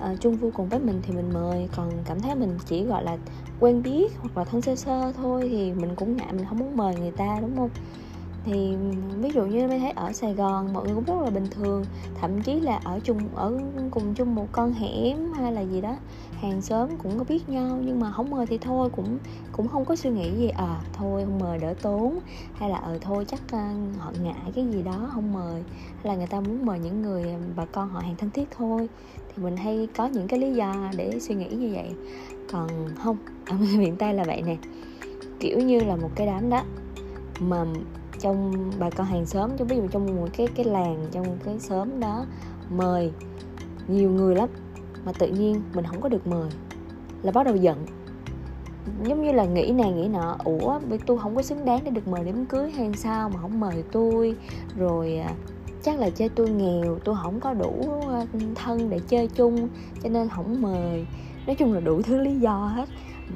à, 0.00 0.14
chung 0.20 0.36
vui 0.36 0.50
cùng 0.50 0.68
với 0.68 0.78
mình 0.80 1.00
thì 1.02 1.12
mình 1.12 1.32
mời. 1.32 1.68
Còn 1.76 1.90
cảm 2.04 2.20
thấy 2.20 2.34
mình 2.34 2.58
chỉ 2.66 2.84
gọi 2.84 3.04
là 3.04 3.16
quen 3.60 3.82
biết 3.82 4.12
hoặc 4.18 4.38
là 4.38 4.44
thân 4.44 4.62
sơ 4.62 4.76
sơ 4.76 5.12
thôi 5.12 5.48
thì 5.50 5.72
mình 5.72 5.90
cũng 5.96 6.16
ngại 6.16 6.32
mình 6.32 6.46
không 6.48 6.58
muốn 6.58 6.76
mời 6.76 6.96
người 6.96 7.10
ta 7.10 7.38
đúng 7.40 7.56
không? 7.56 7.70
Thì 8.44 8.76
ví 9.20 9.32
dụ 9.32 9.44
như 9.44 9.68
mới 9.68 9.78
thấy 9.78 9.90
ở 9.90 10.12
Sài 10.12 10.34
Gòn 10.34 10.72
mọi 10.72 10.84
người 10.84 10.94
cũng 10.94 11.04
rất 11.04 11.20
là 11.22 11.30
bình 11.30 11.46
thường 11.50 11.84
thậm 12.20 12.42
chí 12.42 12.60
là 12.60 12.80
ở 12.84 13.00
chung 13.04 13.28
ở 13.34 13.52
cùng 13.90 14.14
chung 14.14 14.34
một 14.34 14.46
con 14.52 14.72
hẻm 14.72 15.32
hay 15.32 15.52
là 15.52 15.60
gì 15.60 15.80
đó 15.80 15.96
hàng 16.42 16.62
xóm 16.62 16.88
cũng 16.98 17.18
có 17.18 17.24
biết 17.28 17.48
nhau 17.48 17.78
nhưng 17.84 18.00
mà 18.00 18.12
không 18.12 18.30
mời 18.30 18.46
thì 18.46 18.58
thôi 18.58 18.90
cũng 18.96 19.18
cũng 19.52 19.68
không 19.68 19.84
có 19.84 19.96
suy 19.96 20.10
nghĩ 20.10 20.30
gì. 20.38 20.48
À 20.48 20.80
thôi 20.92 21.22
không 21.24 21.38
mời 21.38 21.58
đỡ 21.58 21.74
tốn. 21.82 22.18
Hay 22.54 22.70
là 22.70 22.76
ờ 22.76 22.98
thôi 23.00 23.24
chắc 23.28 23.40
uh, 23.44 23.98
họ 23.98 24.12
ngại 24.22 24.52
cái 24.54 24.66
gì 24.72 24.82
đó 24.82 25.10
không 25.14 25.32
mời 25.32 25.62
hay 25.94 26.04
là 26.04 26.14
người 26.14 26.26
ta 26.26 26.40
muốn 26.40 26.66
mời 26.66 26.78
những 26.78 27.02
người 27.02 27.22
ờ, 27.22 27.38
bà 27.56 27.64
con 27.64 27.88
họ 27.88 28.00
hàng 28.00 28.16
thân 28.16 28.30
thiết 28.30 28.48
thôi. 28.56 28.88
Thì 29.16 29.42
mình 29.42 29.56
hay 29.56 29.88
có 29.96 30.06
những 30.06 30.28
cái 30.28 30.38
lý 30.38 30.52
do 30.52 30.90
để 30.96 31.20
suy 31.20 31.34
nghĩ 31.34 31.48
như 31.48 31.70
vậy. 31.74 31.90
Còn 32.52 32.68
không 32.98 33.16
ở 33.46 33.56
miền 33.78 33.96
tây 33.96 34.14
là 34.14 34.24
vậy 34.24 34.42
nè. 34.42 34.56
Kiểu 35.40 35.58
như 35.58 35.80
là 35.80 35.96
một 35.96 36.10
cái 36.14 36.26
đám 36.26 36.50
đó 36.50 36.62
mà 37.40 37.64
trong 38.18 38.70
bà 38.78 38.90
con 38.90 39.06
hàng 39.06 39.26
xóm 39.26 39.50
trong 39.56 39.68
ví 39.68 39.76
dụ 39.76 39.86
trong 39.88 40.16
một 40.16 40.28
cái 40.36 40.46
cái 40.54 40.64
làng 40.64 41.06
trong 41.12 41.26
cái 41.44 41.60
xóm 41.60 42.00
đó 42.00 42.26
mời 42.70 43.12
nhiều 43.88 44.10
người 44.10 44.34
lắm 44.34 44.48
mà 45.04 45.12
tự 45.12 45.28
nhiên 45.28 45.62
mình 45.74 45.84
không 45.84 46.00
có 46.00 46.08
được 46.08 46.26
mời. 46.26 46.50
Là 47.22 47.32
bắt 47.32 47.46
đầu 47.46 47.56
giận. 47.56 47.86
Giống 49.04 49.22
như 49.22 49.32
là 49.32 49.44
nghĩ 49.44 49.72
này, 49.72 49.92
nghĩ 49.92 50.08
nọ, 50.08 50.36
ủa 50.44 50.78
vì 50.78 50.98
tôi 51.06 51.18
không 51.18 51.36
có 51.36 51.42
xứng 51.42 51.64
đáng 51.64 51.80
để 51.84 51.90
được 51.90 52.08
mời 52.08 52.24
đám 52.24 52.46
cưới 52.46 52.70
hay 52.70 52.92
sao 52.96 53.28
mà 53.28 53.40
không 53.40 53.60
mời 53.60 53.84
tôi? 53.92 54.36
Rồi 54.76 55.16
à, 55.16 55.34
chắc 55.82 55.98
là 55.98 56.10
chơi 56.10 56.28
tôi 56.28 56.50
nghèo, 56.50 56.98
tôi 57.04 57.16
không 57.22 57.40
có 57.40 57.54
đủ 57.54 58.02
à, 58.08 58.26
thân 58.54 58.90
để 58.90 59.00
chơi 59.08 59.28
chung, 59.28 59.68
cho 60.02 60.08
nên 60.08 60.28
không 60.28 60.62
mời. 60.62 61.06
Nói 61.46 61.56
chung 61.56 61.72
là 61.72 61.80
đủ 61.80 62.02
thứ 62.02 62.18
lý 62.18 62.36
do 62.36 62.66
hết, 62.66 62.88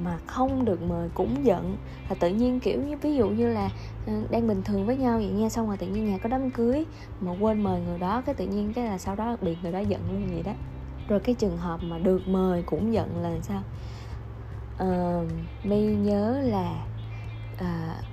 mà 0.04 0.18
không 0.26 0.64
được 0.64 0.82
mời 0.82 1.08
cũng 1.14 1.44
giận. 1.44 1.76
Và 2.08 2.16
tự 2.20 2.28
nhiên, 2.28 2.60
kiểu 2.60 2.80
như, 2.82 2.96
ví 2.96 3.14
dụ 3.14 3.28
như 3.28 3.48
là 3.48 3.70
à, 4.06 4.22
đang 4.30 4.48
bình 4.48 4.62
thường 4.62 4.86
với 4.86 4.96
nhau 4.96 5.18
vậy 5.18 5.30
nha, 5.30 5.48
xong 5.48 5.66
rồi 5.66 5.76
tự 5.76 5.86
nhiên 5.86 6.06
nhà 6.06 6.18
có 6.18 6.28
đám 6.28 6.50
cưới, 6.50 6.84
mà 7.20 7.32
quên 7.40 7.62
mời 7.62 7.80
người 7.80 7.98
đó, 7.98 8.22
cái 8.26 8.34
tự 8.34 8.46
nhiên 8.46 8.72
cái 8.72 8.84
là 8.84 8.98
sau 8.98 9.16
đó 9.16 9.36
bị 9.42 9.56
người 9.62 9.72
đó 9.72 9.78
giận 9.78 10.00
luôn 10.12 10.28
vậy 10.32 10.42
đó 10.42 10.52
rồi 11.08 11.20
cái 11.20 11.34
trường 11.34 11.56
hợp 11.56 11.82
mà 11.82 11.98
được 11.98 12.28
mời 12.28 12.62
cũng 12.62 12.92
giận 12.92 13.22
là 13.22 13.30
sao? 13.42 13.62
Uh, 14.82 15.30
mi 15.64 15.80
nhớ 15.80 16.40
là 16.44 16.86
uh, 17.54 18.04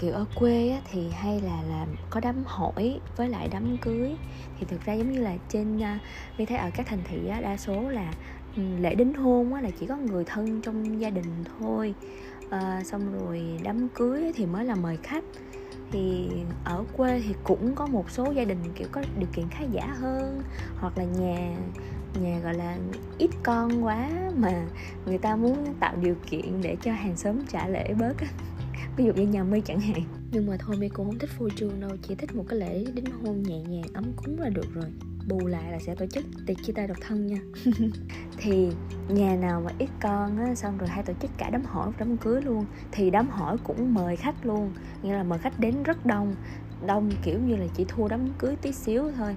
kiểu 0.00 0.12
ở 0.12 0.24
quê 0.34 0.70
á, 0.70 0.80
thì 0.90 1.10
hay 1.10 1.40
là 1.40 1.62
làm 1.62 1.88
có 2.10 2.20
đám 2.20 2.44
hỏi 2.46 3.00
với 3.16 3.28
lại 3.28 3.48
đám 3.52 3.76
cưới. 3.78 4.16
Thì 4.58 4.66
thực 4.66 4.84
ra 4.84 4.92
giống 4.92 5.12
như 5.12 5.20
là 5.20 5.36
trên 5.48 5.76
uh, 5.76 5.82
mi 6.38 6.44
thấy 6.44 6.58
ở 6.58 6.70
các 6.74 6.86
thành 6.86 7.00
thị 7.04 7.28
á, 7.28 7.40
đa 7.40 7.56
số 7.56 7.88
là 7.88 8.12
um, 8.56 8.82
lễ 8.82 8.94
đính 8.94 9.14
hôn 9.14 9.54
á, 9.54 9.60
là 9.60 9.70
chỉ 9.80 9.86
có 9.86 9.96
người 9.96 10.24
thân 10.24 10.60
trong 10.62 11.00
gia 11.00 11.10
đình 11.10 11.44
thôi. 11.58 11.94
Uh, 12.46 12.86
xong 12.86 13.12
rồi 13.18 13.60
đám 13.62 13.88
cưới 13.88 14.32
thì 14.36 14.46
mới 14.46 14.64
là 14.64 14.74
mời 14.74 14.96
khách. 15.02 15.24
Thì 15.92 16.28
ở 16.64 16.84
quê 16.96 17.22
thì 17.24 17.34
cũng 17.44 17.74
có 17.74 17.86
một 17.86 18.10
số 18.10 18.32
gia 18.32 18.44
đình 18.44 18.58
kiểu 18.74 18.88
có 18.92 19.02
điều 19.18 19.28
kiện 19.32 19.48
khá 19.48 19.64
giả 19.64 19.86
hơn 20.00 20.42
hoặc 20.80 20.98
là 20.98 21.04
nhà 21.04 21.56
nhà 22.14 22.38
gọi 22.38 22.54
là 22.54 22.78
ít 23.18 23.30
con 23.42 23.84
quá 23.84 24.10
mà 24.36 24.66
người 25.06 25.18
ta 25.18 25.36
muốn 25.36 25.74
tạo 25.80 25.96
điều 25.96 26.14
kiện 26.30 26.62
để 26.62 26.76
cho 26.82 26.92
hàng 26.92 27.16
xóm 27.16 27.36
trả 27.48 27.68
lễ 27.68 27.94
bớt 27.94 28.18
á. 28.18 28.26
Ví 28.96 29.04
dụ 29.04 29.12
như 29.12 29.26
nhà 29.26 29.44
my 29.44 29.60
chẳng 29.60 29.80
hạn. 29.80 30.02
Nhưng 30.32 30.46
mà 30.46 30.56
thôi 30.58 30.76
my 30.78 30.88
cũng 30.88 31.06
không 31.06 31.18
thích 31.18 31.30
phô 31.38 31.48
trương 31.56 31.80
đâu 31.80 31.90
chỉ 32.02 32.14
thích 32.14 32.34
một 32.36 32.44
cái 32.48 32.58
lễ 32.58 32.84
đính 32.94 33.04
hôn 33.22 33.42
nhẹ 33.42 33.58
nhàng 33.58 33.84
ấm 33.94 34.12
cúng 34.16 34.40
là 34.40 34.48
được 34.48 34.74
rồi. 34.74 34.84
Bù 35.28 35.46
lại 35.46 35.72
là 35.72 35.78
sẽ 35.78 35.94
tổ 35.94 36.06
chức 36.06 36.24
tiệc 36.46 36.56
chia 36.62 36.72
tay 36.72 36.86
độc 36.86 36.96
thân 37.00 37.26
nha. 37.26 37.40
Thì 38.38 38.68
nhà 39.08 39.36
nào 39.36 39.60
mà 39.60 39.70
ít 39.78 39.88
con 40.02 40.38
á 40.38 40.54
xong 40.54 40.78
rồi 40.78 40.88
hay 40.88 41.02
tổ 41.02 41.12
chức 41.22 41.30
cả 41.38 41.50
đám 41.50 41.62
hỏi 41.64 41.92
đám 41.98 42.16
cưới 42.16 42.42
luôn 42.42 42.64
thì 42.92 43.10
đám 43.10 43.28
hỏi 43.28 43.56
cũng 43.64 43.94
mời 43.94 44.16
khách 44.16 44.46
luôn. 44.46 44.72
Nghĩa 45.02 45.12
là 45.12 45.22
mời 45.22 45.38
khách 45.38 45.60
đến 45.60 45.82
rất 45.82 46.06
đông 46.06 46.34
đông 46.86 47.10
kiểu 47.22 47.38
như 47.38 47.56
là 47.56 47.66
chỉ 47.74 47.84
thua 47.84 48.08
đám 48.08 48.20
cưới 48.38 48.56
tí 48.56 48.72
xíu 48.72 49.10
thôi 49.16 49.36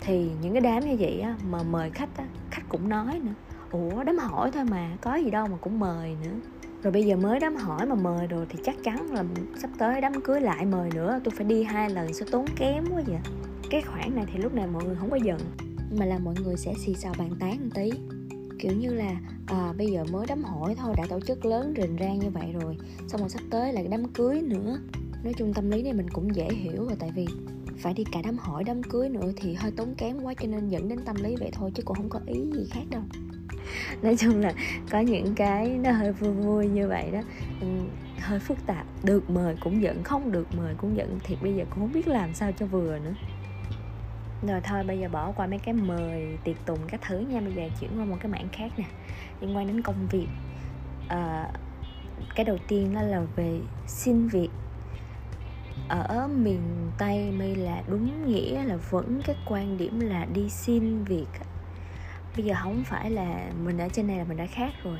thì 0.00 0.30
những 0.42 0.52
cái 0.52 0.60
đám 0.60 0.80
như 0.80 0.96
vậy 0.98 1.20
á 1.20 1.36
mà 1.50 1.62
mời 1.62 1.90
khách 1.90 2.16
á 2.16 2.24
khách 2.50 2.62
cũng 2.68 2.88
nói 2.88 3.20
nữa. 3.24 3.32
Ủa 3.70 4.04
đám 4.04 4.18
hỏi 4.18 4.50
thôi 4.52 4.64
mà 4.64 4.96
có 5.00 5.14
gì 5.14 5.30
đâu 5.30 5.46
mà 5.46 5.56
cũng 5.56 5.80
mời 5.80 6.16
nữa. 6.24 6.36
Rồi 6.82 6.92
bây 6.92 7.04
giờ 7.04 7.16
mới 7.16 7.40
đám 7.40 7.56
hỏi 7.56 7.86
mà 7.86 7.94
mời 7.94 8.26
rồi 8.26 8.46
thì 8.48 8.58
chắc 8.64 8.76
chắn 8.84 9.10
là 9.10 9.24
sắp 9.62 9.70
tới 9.78 10.00
đám 10.00 10.20
cưới 10.20 10.40
lại 10.40 10.66
mời 10.66 10.90
nữa. 10.94 11.20
Tôi 11.24 11.34
phải 11.36 11.44
đi 11.44 11.62
hai 11.62 11.90
lần 11.90 12.12
sẽ 12.12 12.26
tốn 12.30 12.44
kém 12.56 12.84
quá 12.90 13.02
vậy. 13.06 13.18
Cái 13.70 13.82
khoản 13.82 14.14
này 14.14 14.24
thì 14.32 14.38
lúc 14.38 14.54
này 14.54 14.66
mọi 14.66 14.84
người 14.84 14.96
không 14.96 15.10
có 15.10 15.16
giận 15.16 15.38
mà 15.98 16.06
là 16.06 16.18
mọi 16.18 16.34
người 16.44 16.56
sẽ 16.56 16.74
xì 16.84 16.94
xào 16.94 17.14
bàn 17.18 17.30
tán 17.40 17.56
một 17.60 17.70
tí. 17.74 17.90
Kiểu 18.58 18.72
như 18.72 18.94
là 18.94 19.16
à, 19.46 19.72
bây 19.78 19.86
giờ 19.86 20.04
mới 20.12 20.26
đám 20.28 20.44
hỏi 20.44 20.74
thôi 20.74 20.94
đã 20.96 21.06
tổ 21.08 21.20
chức 21.20 21.44
lớn 21.44 21.74
rình 21.76 21.96
rang 22.00 22.18
như 22.18 22.30
vậy 22.30 22.52
rồi 22.60 22.76
xong 23.08 23.20
rồi 23.20 23.30
sắp 23.30 23.42
tới 23.50 23.72
là 23.72 23.82
đám 23.90 24.08
cưới 24.08 24.42
nữa. 24.42 24.78
Nói 25.24 25.34
chung 25.36 25.54
tâm 25.54 25.70
lý 25.70 25.82
này 25.82 25.92
mình 25.92 26.08
cũng 26.08 26.34
dễ 26.34 26.48
hiểu 26.50 26.84
rồi 26.84 26.96
tại 26.98 27.10
vì 27.14 27.26
phải 27.80 27.94
đi 27.94 28.04
cả 28.12 28.20
đám 28.24 28.38
hỏi 28.38 28.64
đám 28.64 28.82
cưới 28.82 29.08
nữa 29.08 29.32
thì 29.36 29.54
hơi 29.54 29.70
tốn 29.70 29.94
kém 29.94 30.22
quá 30.22 30.34
cho 30.34 30.46
nên 30.46 30.68
dẫn 30.68 30.88
đến 30.88 30.98
tâm 31.04 31.16
lý 31.16 31.36
vậy 31.36 31.50
thôi 31.52 31.70
chứ 31.74 31.82
cũng 31.82 31.96
không 31.96 32.08
có 32.08 32.20
ý 32.26 32.40
gì 32.52 32.68
khác 32.70 32.82
đâu. 32.90 33.02
Nói 34.02 34.16
chung 34.16 34.40
là 34.40 34.52
có 34.90 35.00
những 35.00 35.34
cái 35.34 35.68
nó 35.68 35.92
hơi 35.92 36.12
vui 36.12 36.32
vui 36.32 36.68
như 36.68 36.88
vậy 36.88 37.10
đó. 37.10 37.20
Ừ, 37.60 37.66
hơi 38.20 38.38
phức 38.38 38.66
tạp. 38.66 38.86
Được 39.04 39.30
mời 39.30 39.56
cũng 39.60 39.82
giận 39.82 40.02
không 40.02 40.32
được 40.32 40.46
mời 40.56 40.74
cũng 40.78 40.96
giận. 40.96 41.18
Thì 41.24 41.36
bây 41.42 41.54
giờ 41.54 41.64
cũng 41.70 41.78
không 41.78 41.92
biết 41.92 42.08
làm 42.08 42.34
sao 42.34 42.52
cho 42.52 42.66
vừa 42.66 42.98
nữa. 42.98 43.14
Rồi 44.48 44.60
thôi 44.64 44.84
bây 44.84 44.98
giờ 44.98 45.08
bỏ 45.08 45.32
qua 45.32 45.46
mấy 45.46 45.58
cái 45.58 45.74
mời 45.74 46.38
tiệc 46.44 46.56
tùng 46.66 46.78
các 46.88 47.00
thứ 47.02 47.18
nha. 47.18 47.40
Bây 47.40 47.52
giờ 47.52 47.62
chuyển 47.80 47.90
qua 47.98 48.04
một 48.04 48.16
cái 48.20 48.32
mảng 48.32 48.48
khác 48.52 48.72
nè. 48.76 48.84
Liên 49.40 49.56
quan 49.56 49.66
đến 49.66 49.82
công 49.82 50.06
việc. 50.10 50.26
À, 51.08 51.52
cái 52.34 52.44
đầu 52.44 52.58
tiên 52.68 52.94
đó 52.94 53.02
là 53.02 53.22
về 53.36 53.60
xin 53.86 54.28
việc 54.28 54.48
ở 55.90 56.28
miền 56.28 56.60
tây 56.98 57.32
mi 57.38 57.54
là 57.54 57.82
đúng 57.88 58.26
nghĩa 58.26 58.64
là 58.64 58.76
vẫn 58.90 59.20
cái 59.24 59.36
quan 59.46 59.76
điểm 59.76 60.00
là 60.00 60.26
đi 60.34 60.48
xin 60.48 61.04
việc 61.04 61.28
bây 62.36 62.44
giờ 62.44 62.54
không 62.62 62.84
phải 62.84 63.10
là 63.10 63.50
mình 63.64 63.78
ở 63.78 63.88
trên 63.88 64.06
này 64.06 64.18
là 64.18 64.24
mình 64.24 64.36
đã 64.36 64.46
khác 64.46 64.72
rồi. 64.84 64.98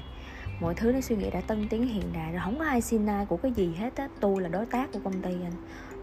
Mọi 0.61 0.75
thứ 0.75 0.93
nó 0.93 1.01
suy 1.01 1.17
nghĩ 1.17 1.31
đã 1.31 1.41
tân 1.41 1.69
tiến 1.69 1.87
hiện 1.87 2.13
đại 2.13 2.33
rồi 2.33 2.41
không 2.45 2.59
có 2.59 2.65
ai 2.65 2.81
xin 2.81 3.07
ai 3.07 3.27
của 3.27 3.37
cái 3.37 3.53
gì 3.53 3.75
hết 3.79 3.97
á. 3.97 4.09
Tôi 4.21 4.43
là 4.43 4.49
đối 4.49 4.67
tác 4.67 4.93
của 4.93 4.99
công 5.05 5.23
ty 5.23 5.31
anh. 5.31 5.53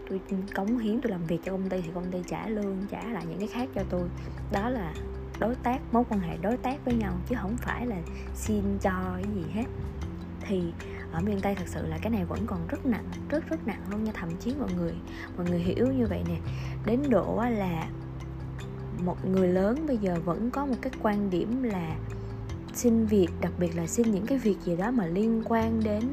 Tôi 0.08 0.20
cống 0.54 0.78
hiến, 0.78 1.00
tôi 1.00 1.10
làm 1.10 1.24
việc 1.24 1.38
cho 1.44 1.52
công 1.52 1.68
ty 1.68 1.80
thì 1.80 1.90
công 1.94 2.10
ty 2.10 2.18
trả 2.26 2.48
lương, 2.48 2.76
trả 2.90 3.04
lại 3.04 3.24
những 3.28 3.38
cái 3.38 3.48
khác 3.48 3.68
cho 3.74 3.82
tôi. 3.90 4.08
Đó 4.52 4.68
là 4.68 4.94
đối 5.38 5.54
tác, 5.54 5.80
mối 5.92 6.04
quan 6.08 6.20
hệ 6.20 6.36
đối 6.42 6.56
tác 6.56 6.84
với 6.84 6.94
nhau 6.94 7.12
chứ 7.28 7.34
không 7.38 7.56
phải 7.56 7.86
là 7.86 7.96
xin 8.34 8.78
cho 8.80 8.92
cái 9.14 9.34
gì 9.34 9.44
hết. 9.54 9.64
Thì 10.40 10.62
ở 11.12 11.20
miền 11.20 11.40
tây 11.40 11.54
thật 11.54 11.68
sự 11.68 11.86
là 11.86 11.98
cái 11.98 12.10
này 12.10 12.24
vẫn 12.24 12.46
còn 12.46 12.66
rất 12.68 12.86
nặng 12.86 13.04
rất 13.28 13.48
rất 13.48 13.66
nặng 13.66 13.82
luôn 13.90 14.04
nha 14.04 14.12
thậm 14.14 14.28
chí 14.40 14.54
mọi 14.60 14.72
người 14.72 14.92
mọi 15.36 15.50
người 15.50 15.60
hiểu 15.60 15.86
như 15.86 16.06
vậy 16.06 16.22
nè. 16.28 16.36
Đến 16.86 17.02
độ 17.10 17.44
là 17.50 17.88
một 19.04 19.24
người 19.24 19.48
lớn 19.48 19.86
bây 19.86 19.96
giờ 19.96 20.16
vẫn 20.24 20.50
có 20.50 20.66
một 20.66 20.76
cái 20.82 20.92
quan 21.02 21.30
điểm 21.30 21.62
là 21.62 21.96
xin 22.74 23.06
việc 23.06 23.28
đặc 23.40 23.52
biệt 23.58 23.76
là 23.76 23.86
xin 23.86 24.10
những 24.10 24.26
cái 24.26 24.38
việc 24.38 24.56
gì 24.64 24.76
đó 24.76 24.90
mà 24.90 25.06
liên 25.06 25.42
quan 25.44 25.80
đến 25.84 26.12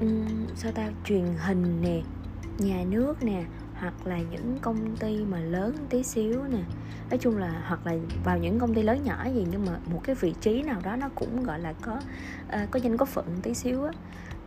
um, 0.00 0.46
sao 0.56 0.72
ta 0.72 0.90
truyền 1.04 1.24
hình 1.38 1.82
nè 1.82 2.02
nhà 2.58 2.84
nước 2.90 3.22
nè 3.22 3.44
hoặc 3.80 4.06
là 4.06 4.18
những 4.18 4.58
công 4.62 4.96
ty 4.96 5.24
mà 5.24 5.40
lớn 5.40 5.74
tí 5.90 6.02
xíu 6.02 6.42
nè. 6.50 6.62
Nói 7.10 7.18
chung 7.18 7.38
là 7.38 7.62
hoặc 7.66 7.86
là 7.86 7.92
vào 8.24 8.38
những 8.38 8.58
công 8.58 8.74
ty 8.74 8.82
lớn 8.82 9.00
nhỏ 9.04 9.24
gì 9.34 9.46
nhưng 9.50 9.66
mà 9.66 9.72
một 9.92 10.00
cái 10.04 10.14
vị 10.14 10.34
trí 10.40 10.62
nào 10.62 10.80
đó 10.84 10.96
nó 10.96 11.08
cũng 11.14 11.44
gọi 11.44 11.58
là 11.58 11.72
có 11.72 11.92
uh, 11.94 12.70
có 12.70 12.80
danh 12.82 12.96
có 12.96 13.04
phận 13.04 13.26
tí 13.42 13.54
xíu 13.54 13.84
á. 13.84 13.92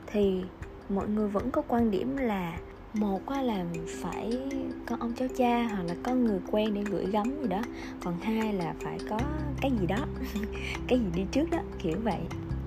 Thì 0.08 0.44
mọi 0.90 1.08
người 1.08 1.28
vẫn 1.28 1.52
có 1.52 1.62
quan 1.68 1.92
điểm 1.92 2.18
là 2.18 2.58
một 2.94 3.22
là 3.30 3.66
phải 4.02 4.50
có 4.86 4.98
ông 5.00 5.14
cháu 5.14 5.28
cha 5.38 5.68
hoặc 5.68 5.84
là 5.84 5.96
có 6.04 6.14
người 6.14 6.40
quen 6.52 6.74
để 6.74 6.84
gửi 6.84 7.06
gắm 7.06 7.42
gì 7.42 7.48
đó 7.48 7.62
còn 8.04 8.20
hai 8.20 8.54
là 8.54 8.74
phải 8.84 8.98
có 9.10 9.20
cái 9.62 9.72
gì 9.80 9.88
đó 9.88 10.06
cái 10.88 11.00
gì 11.00 11.06
đi 11.16 11.26
trước 11.32 11.52
đó 11.52 11.60
kiểu 11.80 11.98
vậy. 12.04 12.20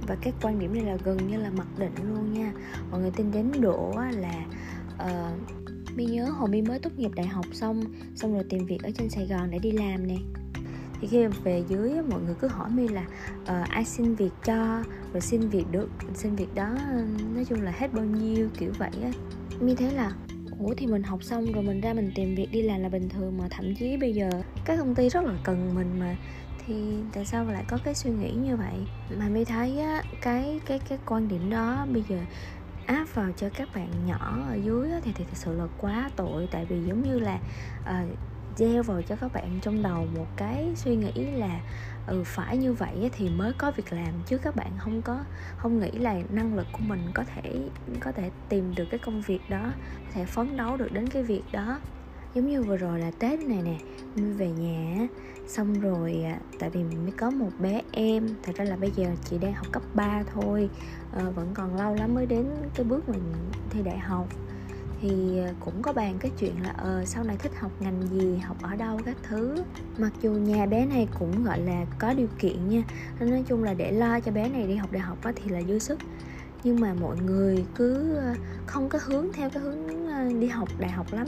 Và 0.06 0.16
cái 0.20 0.32
quan 0.42 0.58
điểm 0.58 0.74
này 0.74 0.84
là 0.84 0.96
gần 1.04 1.16
như 1.30 1.36
là 1.36 1.50
mặc 1.56 1.66
định 1.78 1.94
luôn 2.08 2.32
nha. 2.32 2.52
Mọi 2.90 3.00
người 3.00 3.10
tin 3.10 3.32
đến 3.32 3.52
độ 3.60 3.92
là 4.10 4.44
uh, 4.94 5.65
mi 5.96 6.04
nhớ 6.04 6.24
hồi 6.24 6.48
mi 6.48 6.62
mới 6.62 6.78
tốt 6.78 6.90
nghiệp 6.96 7.10
đại 7.14 7.26
học 7.26 7.46
xong 7.52 7.84
xong 8.14 8.34
rồi 8.34 8.44
tìm 8.48 8.66
việc 8.66 8.82
ở 8.82 8.90
trên 8.98 9.10
sài 9.10 9.26
gòn 9.26 9.50
để 9.50 9.58
đi 9.58 9.72
làm 9.72 10.06
nè. 10.06 10.16
Thì 11.00 11.08
khi 11.08 11.26
về 11.26 11.62
dưới 11.68 12.02
mọi 12.10 12.20
người 12.20 12.34
cứ 12.40 12.48
hỏi 12.48 12.70
mi 12.70 12.88
là 12.88 13.04
uh, 13.42 13.68
ai 13.68 13.84
xin 13.84 14.14
việc 14.14 14.30
cho? 14.44 14.82
Rồi 15.12 15.20
xin 15.20 15.48
việc 15.48 15.64
được 15.70 15.88
xin 16.14 16.36
việc 16.36 16.54
đó 16.54 16.76
nói 17.34 17.44
chung 17.44 17.62
là 17.62 17.70
hết 17.70 17.92
bao 17.92 18.04
nhiêu? 18.04 18.48
kiểu 18.58 18.72
vậy 18.78 18.90
á. 19.02 19.10
Mi 19.60 19.74
thấy 19.74 19.90
là 19.90 20.12
ủa 20.58 20.74
thì 20.76 20.86
mình 20.86 21.02
học 21.02 21.22
xong 21.22 21.52
rồi 21.52 21.62
mình 21.64 21.80
ra 21.80 21.94
mình 21.94 22.12
tìm 22.14 22.34
việc 22.34 22.48
đi 22.52 22.62
làm 22.62 22.80
là 22.80 22.88
bình 22.88 23.08
thường 23.08 23.38
mà 23.38 23.48
thậm 23.50 23.74
chí 23.78 23.96
bây 23.96 24.14
giờ 24.14 24.30
các 24.64 24.78
công 24.78 24.94
ty 24.94 25.08
rất 25.08 25.24
là 25.24 25.34
cần 25.44 25.74
mình 25.74 25.98
mà. 25.98 26.16
Thì 26.66 26.74
tại 27.12 27.24
sao 27.24 27.44
lại 27.44 27.64
có 27.68 27.78
cái 27.84 27.94
suy 27.94 28.10
nghĩ 28.10 28.32
như 28.32 28.56
vậy? 28.56 28.74
Mà 29.18 29.28
mi 29.28 29.44
thấy 29.44 29.80
á 29.80 30.02
cái 30.22 30.60
cái 30.66 30.80
cái 30.88 30.98
quan 31.06 31.28
điểm 31.28 31.50
đó 31.50 31.86
bây 31.92 32.04
giờ 32.08 32.16
áp 32.86 33.14
vào 33.14 33.32
cho 33.36 33.48
các 33.54 33.68
bạn 33.74 33.88
nhỏ 34.06 34.38
ở 34.48 34.54
dưới 34.54 34.90
thì 35.02 35.12
thì 35.14 35.24
thực 35.24 35.36
sự 35.36 35.58
là 35.58 35.66
quá 35.78 36.10
tội. 36.16 36.48
Tại 36.50 36.64
vì 36.64 36.82
giống 36.82 37.02
như 37.02 37.18
là 37.18 37.38
uh, 37.82 38.18
gieo 38.56 38.82
vào 38.82 39.02
cho 39.02 39.16
các 39.16 39.32
bạn 39.32 39.58
trong 39.62 39.82
đầu 39.82 40.06
một 40.16 40.26
cái 40.36 40.72
suy 40.76 40.96
nghĩ 40.96 41.26
là 41.30 41.60
ừ 42.06 42.22
phải 42.26 42.56
như 42.56 42.72
vậy 42.72 43.10
thì 43.12 43.28
mới 43.28 43.52
có 43.52 43.70
việc 43.70 43.92
làm 43.92 44.14
chứ 44.26 44.38
các 44.38 44.56
bạn 44.56 44.70
không 44.78 45.02
có 45.02 45.24
không 45.56 45.80
nghĩ 45.80 45.90
là 45.90 46.14
năng 46.30 46.54
lực 46.54 46.66
của 46.72 46.78
mình 46.86 47.00
có 47.14 47.24
thể 47.34 47.68
có 48.00 48.12
thể 48.12 48.30
tìm 48.48 48.74
được 48.74 48.84
cái 48.90 48.98
công 48.98 49.20
việc 49.20 49.40
đó 49.50 49.62
có 50.04 50.10
thể 50.12 50.24
phấn 50.24 50.56
đấu 50.56 50.76
được 50.76 50.92
đến 50.92 51.08
cái 51.08 51.22
việc 51.22 51.42
đó 51.52 51.80
giống 52.36 52.46
như 52.46 52.62
vừa 52.62 52.76
rồi 52.76 53.00
là 53.00 53.10
tết 53.18 53.40
này 53.40 53.62
nè 53.62 53.78
mới 54.16 54.32
về 54.32 54.50
nhà 54.50 55.08
xong 55.46 55.80
rồi 55.80 56.22
à, 56.24 56.40
tại 56.58 56.70
vì 56.70 56.84
mới 56.84 57.10
có 57.16 57.30
một 57.30 57.50
bé 57.58 57.82
em 57.92 58.26
thật 58.42 58.52
ra 58.56 58.64
là 58.64 58.76
bây 58.76 58.90
giờ 58.90 59.06
chị 59.24 59.38
đang 59.38 59.52
học 59.52 59.66
cấp 59.72 59.82
3 59.94 60.22
thôi 60.32 60.70
à, 61.12 61.30
vẫn 61.30 61.50
còn 61.54 61.76
lâu 61.76 61.94
lắm 61.94 62.14
mới 62.14 62.26
đến 62.26 62.46
cái 62.74 62.84
bước 62.84 63.08
mình 63.08 63.22
thi 63.70 63.82
đại 63.82 63.98
học. 63.98 64.28
Thì 65.00 65.38
à, 65.38 65.52
cũng 65.60 65.82
có 65.82 65.92
bàn 65.92 66.16
cái 66.20 66.30
chuyện 66.38 66.62
là 66.62 66.74
ờ 66.78 67.04
sau 67.04 67.24
này 67.24 67.36
thích 67.36 67.52
học 67.60 67.72
ngành 67.80 68.02
gì 68.06 68.38
học 68.38 68.56
ở 68.62 68.76
đâu 68.76 69.00
các 69.04 69.16
thứ. 69.22 69.62
Mặc 69.98 70.12
dù 70.22 70.32
nhà 70.32 70.66
bé 70.66 70.86
này 70.86 71.08
cũng 71.18 71.44
gọi 71.44 71.60
là 71.60 71.84
có 71.98 72.14
điều 72.14 72.28
kiện 72.38 72.68
nha. 72.68 72.82
Nên 73.20 73.30
nói 73.30 73.44
chung 73.46 73.64
là 73.64 73.74
để 73.74 73.92
lo 73.92 74.20
cho 74.20 74.32
bé 74.32 74.48
này 74.48 74.66
đi 74.66 74.74
học 74.74 74.92
đại 74.92 75.02
học 75.02 75.18
thì 75.36 75.50
là 75.50 75.62
dư 75.62 75.78
sức. 75.78 75.98
Nhưng 76.64 76.80
mà 76.80 76.94
mọi 76.94 77.16
người 77.26 77.64
cứ 77.74 78.14
ờ, 78.16 78.34
không 78.66 78.88
có 78.88 78.98
hướng 79.02 79.26
theo 79.32 79.50
cái 79.50 79.62
hướng 79.62 80.05
đi 80.32 80.46
học 80.46 80.68
đại 80.78 80.90
học 80.90 81.06
lắm. 81.12 81.26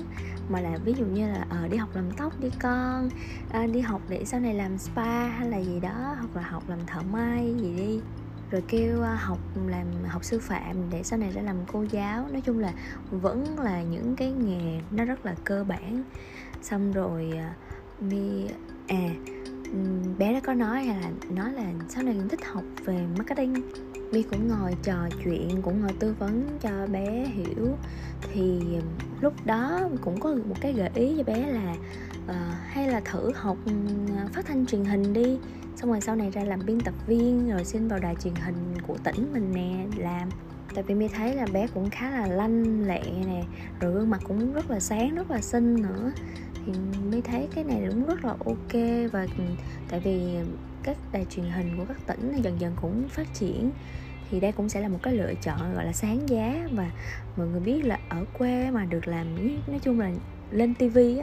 Mà 0.48 0.60
là 0.60 0.78
ví 0.84 0.94
dụ 0.98 1.04
như 1.04 1.28
là 1.28 1.46
uh, 1.64 1.70
đi 1.70 1.76
học 1.76 1.88
làm 1.94 2.10
tóc 2.10 2.40
đi 2.40 2.48
con 2.60 3.08
uh, 3.64 3.70
đi 3.72 3.80
học 3.80 4.02
để 4.08 4.24
sau 4.24 4.40
này 4.40 4.54
làm 4.54 4.78
spa 4.78 5.28
hay 5.28 5.50
là 5.50 5.58
gì 5.58 5.80
đó 5.80 6.16
hoặc 6.18 6.36
là 6.36 6.42
học 6.42 6.62
làm 6.68 6.78
thợ 6.86 7.02
may 7.12 7.54
gì 7.60 7.74
đi. 7.76 8.00
Rồi 8.50 8.62
kêu 8.68 9.00
ờ, 9.00 9.14
học 9.14 9.38
làm 9.66 9.86
học 10.08 10.24
sư 10.24 10.38
phạm 10.38 10.90
để 10.90 11.02
sau 11.02 11.18
này 11.18 11.30
ra 11.32 11.42
làm 11.42 11.56
cô 11.72 11.84
giáo. 11.90 12.28
Nói 12.32 12.40
chung 12.40 12.58
là 12.58 12.72
vẫn 13.10 13.58
là 13.58 13.82
những 13.82 14.16
cái 14.16 14.32
nghề 14.32 14.80
nó 14.90 15.04
rất 15.04 15.26
là 15.26 15.34
cơ 15.44 15.64
bản. 15.64 16.02
Xong 16.62 16.92
rồi 16.92 17.32
à, 17.36 17.54
mi 18.00 18.46
à 18.88 19.08
bé 20.18 20.32
đã 20.32 20.40
có 20.40 20.54
nói 20.54 20.84
là 20.84 21.10
nói 21.30 21.52
là 21.52 21.72
sau 21.88 22.02
này 22.02 22.16
thích 22.28 22.44
học 22.44 22.64
về 22.84 23.06
marketing. 23.16 23.54
Bi 24.12 24.22
cũng 24.22 24.48
ngồi 24.48 24.74
trò 24.82 25.08
chuyện 25.24 25.62
cũng 25.62 25.80
ngồi 25.80 25.92
tư 25.98 26.14
vấn 26.18 26.58
cho 26.60 26.86
bé 26.92 27.24
hiểu. 27.24 27.76
Thì 28.32 28.60
lúc 29.20 29.34
đó 29.44 29.88
cũng 30.04 30.20
có 30.20 30.34
một 30.34 30.56
cái 30.60 30.72
gợi 30.72 30.90
ý 30.94 31.14
cho 31.16 31.22
bé 31.22 31.52
là 31.52 31.74
uh, 32.24 32.34
hay 32.66 32.88
là 32.88 33.00
thử 33.00 33.32
học 33.34 33.56
phát 34.32 34.46
thanh 34.46 34.66
truyền 34.66 34.84
hình 34.84 35.12
đi. 35.12 35.38
Xong 35.76 35.90
rồi 35.90 36.00
sau 36.00 36.16
này 36.16 36.30
ra 36.30 36.44
làm 36.44 36.60
biên 36.66 36.80
tập 36.80 36.94
viên 37.06 37.50
rồi 37.50 37.64
xin 37.64 37.88
vào 37.88 37.98
đài 37.98 38.14
truyền 38.14 38.34
hình 38.34 38.74
của 38.86 38.96
tỉnh 39.04 39.32
mình 39.32 39.52
nè 39.54 39.86
làm. 39.96 40.28
Tại 40.74 40.84
vì 40.86 40.94
mi 40.94 41.08
thấy 41.08 41.34
là 41.34 41.46
bé 41.52 41.66
cũng 41.74 41.90
khá 41.90 42.10
là 42.10 42.26
lanh 42.26 42.86
lẹ 42.86 43.02
nè 43.26 43.44
rồi 43.80 43.92
gương 43.92 44.10
mặt 44.10 44.20
cũng 44.24 44.52
rất 44.52 44.70
là 44.70 44.80
sáng 44.80 45.14
rất 45.14 45.30
là 45.30 45.40
xinh 45.40 45.82
nữa. 45.82 46.12
Thì 46.66 46.72
mi 47.10 47.20
thấy 47.20 47.48
cái 47.54 47.64
này 47.64 47.86
cũng 47.88 48.06
rất 48.06 48.24
là 48.24 48.30
ok 48.30 48.72
và 49.12 49.26
tại 49.88 50.00
vì 50.00 50.36
các 50.82 50.96
đài 51.12 51.26
truyền 51.30 51.46
hình 51.46 51.76
của 51.78 51.84
các 51.88 52.06
tỉnh 52.06 52.42
dần 52.42 52.60
dần 52.60 52.72
cũng 52.80 53.08
phát 53.08 53.34
triển 53.34 53.70
thì 54.30 54.40
đây 54.40 54.52
cũng 54.52 54.68
sẽ 54.68 54.80
là 54.80 54.88
một 54.88 54.98
cái 55.02 55.14
lựa 55.14 55.34
chọn 55.42 55.74
gọi 55.74 55.84
là 55.84 55.92
sáng 55.92 56.28
giá. 56.28 56.68
Và 56.72 56.90
mọi 57.36 57.46
người 57.46 57.60
biết 57.60 57.84
là 57.84 57.98
ở 58.08 58.24
quê 58.38 58.70
mà 58.70 58.84
được 58.84 59.08
làm 59.08 59.36
nói 59.66 59.78
chung 59.82 60.00
là 60.00 60.10
lên 60.50 60.74
tivi 60.74 61.20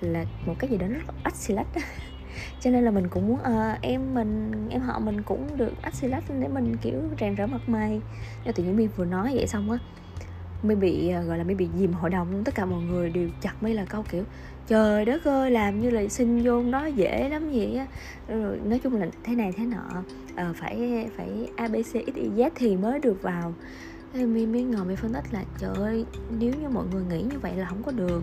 là 0.00 0.24
một 0.46 0.54
cái 0.58 0.70
gì 0.70 0.76
đó 0.76 0.86
rất 0.86 0.98
là 1.06 1.14
ách 1.22 1.34
cho 2.60 2.70
nên 2.70 2.84
là 2.84 2.90
mình 2.90 3.08
cũng 3.08 3.28
muốn 3.28 3.38
uh, 3.40 3.82
em 3.82 4.14
mình 4.14 4.52
em 4.70 4.80
họ 4.80 4.98
mình 4.98 5.22
cũng 5.22 5.56
được 5.56 5.72
axilach 5.82 6.24
để 6.40 6.48
mình 6.48 6.76
kiểu 6.82 7.02
rèn 7.20 7.34
rỡ 7.34 7.46
mặt 7.46 7.68
mày. 7.68 8.00
Cho 8.44 8.52
tự 8.52 8.64
nhiên 8.64 8.76
mình 8.76 8.88
vừa 8.96 9.04
nói 9.04 9.30
vậy 9.34 9.46
xong 9.46 9.70
á 9.70 9.78
mới 10.62 10.76
bị 10.76 11.08
à, 11.08 11.22
gọi 11.22 11.38
là 11.38 11.44
mới 11.44 11.54
bị 11.54 11.68
dìm 11.78 11.92
hội 11.92 12.10
đồng 12.10 12.44
tất 12.44 12.54
cả 12.54 12.64
mọi 12.66 12.82
người 12.82 13.10
đều 13.10 13.28
chặt 13.40 13.62
mới 13.62 13.74
là 13.74 13.84
câu 13.84 14.04
kiểu 14.10 14.24
trời 14.66 15.04
đất 15.04 15.24
ơi 15.24 15.50
làm 15.50 15.80
như 15.80 15.90
là 15.90 16.08
xin 16.08 16.42
vô 16.44 16.62
nó 16.62 16.86
dễ 16.86 17.28
lắm 17.28 17.50
vậy 17.52 17.76
á. 17.76 17.86
Rồi 18.28 18.58
nói 18.64 18.78
chung 18.78 18.96
là 18.96 19.06
thế 19.24 19.34
này 19.34 19.52
thế 19.52 19.64
nọ 19.64 20.02
à, 20.34 20.52
phải 20.56 21.08
phải 21.16 21.48
abc 21.56 21.86
x 21.86 21.94
y 22.14 22.28
z 22.36 22.50
thì 22.54 22.76
mới 22.76 22.98
được 22.98 23.22
vào. 23.22 23.54
Mi 24.14 24.46
mới 24.46 24.62
ngồi 24.62 24.84
mi 24.84 24.96
phân 24.96 25.12
tích 25.12 25.24
là 25.32 25.44
trời 25.58 25.74
ơi 25.76 26.04
nếu 26.38 26.52
như 26.62 26.68
mọi 26.68 26.84
người 26.92 27.04
nghĩ 27.10 27.22
như 27.22 27.38
vậy 27.38 27.52
là 27.56 27.66
không 27.66 27.82
có 27.82 27.92
được 27.92 28.22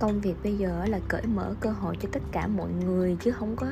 công 0.00 0.20
việc 0.20 0.34
bây 0.42 0.56
giờ 0.56 0.84
là 0.88 1.00
cởi 1.08 1.22
mở 1.26 1.54
cơ 1.60 1.70
hội 1.70 1.96
cho 2.00 2.08
tất 2.12 2.22
cả 2.32 2.46
mọi 2.46 2.70
người 2.86 3.16
chứ 3.20 3.30
không 3.30 3.56
có 3.56 3.66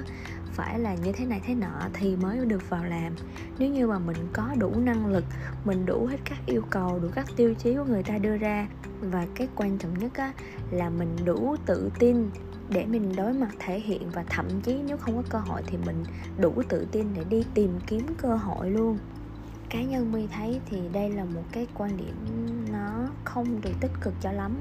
phải 0.52 0.78
là 0.78 0.94
như 0.94 1.12
thế 1.12 1.25
này 1.25 1.40
thế 1.47 1.54
nọ 1.54 1.88
thì 1.92 2.16
mới 2.16 2.47
được 2.47 2.70
vào 2.70 2.85
làm. 2.85 3.12
Nếu 3.58 3.70
như 3.70 3.87
mà 3.87 3.99
mình 3.99 4.16
có 4.32 4.49
đủ 4.58 4.70
năng 4.80 5.06
lực 5.06 5.25
mình 5.64 5.87
đủ 5.87 6.06
hết 6.06 6.16
các 6.25 6.38
yêu 6.47 6.62
cầu 6.70 6.99
đủ 6.99 7.08
các 7.14 7.26
tiêu 7.37 7.54
chí 7.54 7.75
của 7.75 7.85
người 7.85 8.02
ta 8.02 8.18
đưa 8.18 8.37
ra 8.37 8.68
và 9.00 9.26
cái 9.35 9.49
quan 9.56 9.78
trọng 9.78 9.99
nhất 9.99 10.14
á, 10.14 10.32
là 10.70 10.90
mình 10.90 11.16
đủ 11.25 11.56
tự 11.66 11.90
tin 11.99 12.30
để 12.68 12.87
mình 12.87 13.16
đối 13.16 13.32
mặt 13.32 13.50
thể 13.58 13.80
hiện 13.80 14.11
và 14.11 14.25
thậm 14.28 14.47
chí 14.62 14.80
nếu 14.87 14.97
không 14.97 15.16
có 15.16 15.23
cơ 15.28 15.38
hội 15.38 15.62
thì 15.66 15.78
mình 15.87 16.04
đủ 16.40 16.62
tự 16.68 16.87
tin 16.92 17.06
để 17.16 17.25
đi 17.25 17.44
tìm 17.54 17.78
kiếm 17.87 18.06
cơ 18.18 18.35
hội 18.35 18.70
luôn. 18.70 18.99
Cá 19.68 19.82
nhân 19.82 20.12
mi 20.12 20.26
thấy 20.26 20.61
thì 20.70 20.80
đây 20.92 21.11
là 21.11 21.25
một 21.25 21.42
cái 21.52 21.66
quan 21.75 21.97
điểm 21.97 22.14
không 23.45 23.61
được 23.61 23.71
tích 23.80 23.92
cực 24.00 24.14
cho 24.21 24.33
lắm. 24.33 24.52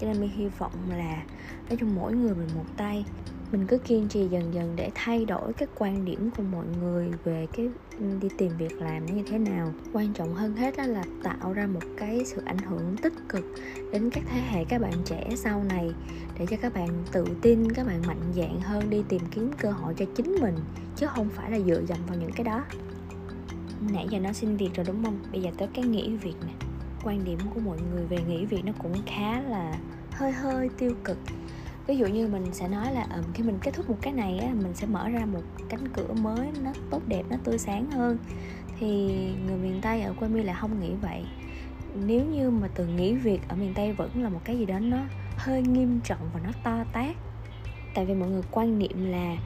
Cho 0.00 0.06
nên 0.06 0.20
mình 0.20 0.30
hy 0.30 0.48
vọng 0.58 0.72
là 0.88 1.22
nói 1.68 1.76
chung 1.80 1.94
mỗi 1.94 2.12
người 2.12 2.34
mình 2.34 2.48
một 2.54 2.64
tay. 2.76 3.04
Mình 3.52 3.66
cứ 3.66 3.78
kiên 3.78 4.08
trì 4.08 4.28
dần 4.28 4.54
dần 4.54 4.76
để 4.76 4.90
thay 4.94 5.24
đổi 5.24 5.52
cái 5.52 5.68
quan 5.78 6.04
điểm 6.04 6.30
của 6.36 6.42
mọi 6.42 6.64
người 6.80 7.10
về 7.24 7.46
cái 7.52 7.68
đi 8.20 8.28
tìm 8.38 8.52
việc 8.58 8.72
làm 8.72 9.06
như 9.06 9.22
thế 9.30 9.38
nào. 9.38 9.72
Quan 9.92 10.12
trọng 10.12 10.34
hơn 10.34 10.56
hết 10.56 10.76
đó 10.76 10.84
là 10.86 11.04
tạo 11.22 11.52
ra 11.52 11.66
một 11.66 11.80
cái 11.96 12.24
sự 12.24 12.42
ảnh 12.44 12.58
hưởng 12.58 12.96
tích 13.02 13.12
cực 13.28 13.44
đến 13.92 14.10
các 14.10 14.24
thế 14.30 14.40
hệ 14.40 14.64
các 14.64 14.80
bạn 14.80 14.92
trẻ 15.04 15.30
sau 15.36 15.64
này, 15.64 15.90
để 16.38 16.46
cho 16.50 16.56
các 16.62 16.74
bạn 16.74 16.88
tự 17.12 17.24
tin, 17.42 17.72
các 17.72 17.86
bạn 17.86 18.02
mạnh 18.06 18.32
dạn 18.36 18.60
hơn 18.60 18.90
đi 18.90 19.02
tìm 19.08 19.22
kiếm 19.30 19.50
cơ 19.58 19.70
hội 19.70 19.94
cho 19.94 20.04
chính 20.16 20.36
mình, 20.40 20.54
chứ 20.96 21.06
không 21.06 21.28
phải 21.28 21.50
là 21.50 21.60
dựa 21.60 21.82
dầm 21.88 21.98
vào 22.06 22.16
những 22.18 22.32
cái 22.32 22.44
đó. 22.44 22.64
Nãy 23.92 24.06
giờ 24.10 24.18
nó 24.18 24.32
xin 24.32 24.56
việc 24.56 24.70
rồi 24.74 24.86
đúng 24.86 25.04
không? 25.04 25.18
Bây 25.32 25.42
giờ 25.42 25.50
tới 25.58 25.68
cái 25.74 25.84
nghỉ 25.84 26.16
việc 26.16 26.34
nè 26.46 26.69
quan 27.04 27.24
điểm 27.24 27.38
của 27.54 27.60
mọi 27.60 27.78
người 27.92 28.06
về 28.06 28.16
nghỉ 28.28 28.44
việc 28.44 28.64
nó 28.64 28.72
cũng 28.78 28.94
khá 29.06 29.40
là 29.40 29.78
hơi 30.12 30.32
hơi 30.32 30.68
tiêu 30.78 30.94
cực. 31.04 31.18
Ví 31.86 31.96
dụ 31.96 32.06
như 32.06 32.28
mình 32.28 32.44
sẽ 32.52 32.68
nói 32.68 32.94
là 32.94 33.02
um, 33.02 33.32
khi 33.34 33.42
mình 33.42 33.58
kết 33.62 33.74
thúc 33.74 33.90
một 33.90 33.96
cái 34.00 34.12
này 34.12 34.38
á 34.38 34.48
mình 34.62 34.74
sẽ 34.74 34.86
mở 34.86 35.08
ra 35.08 35.26
một 35.26 35.42
cánh 35.68 35.88
cửa 35.88 36.14
mới 36.22 36.48
nó 36.62 36.72
tốt 36.90 37.02
đẹp 37.06 37.22
nó 37.30 37.36
tươi 37.44 37.58
sáng 37.58 37.90
hơn. 37.90 38.18
Thì 38.78 38.88
người 39.46 39.56
miền 39.56 39.80
tây 39.82 40.02
ở 40.02 40.12
quê 40.12 40.28
mi 40.28 40.42
lại 40.42 40.56
không 40.60 40.80
nghĩ 40.80 40.90
vậy. 41.02 41.24
Nếu 41.94 42.24
như 42.24 42.50
mà 42.50 42.68
từ 42.74 42.86
nghỉ 42.86 43.14
việc 43.14 43.40
ở 43.48 43.56
miền 43.56 43.74
tây 43.74 43.92
vẫn 43.92 44.22
là 44.22 44.28
một 44.28 44.40
cái 44.44 44.58
gì 44.58 44.66
đó 44.66 44.78
nó 44.78 44.98
hơi 45.36 45.62
nghiêm 45.62 46.00
trọng 46.04 46.30
và 46.34 46.40
nó 46.44 46.50
to 46.64 46.84
tát 46.92 47.16
tại 47.94 48.06
vì 48.06 48.14
mọi 48.14 48.28
người 48.28 48.42
quan 48.50 48.78
niệm 48.78 49.10
là 49.10 49.36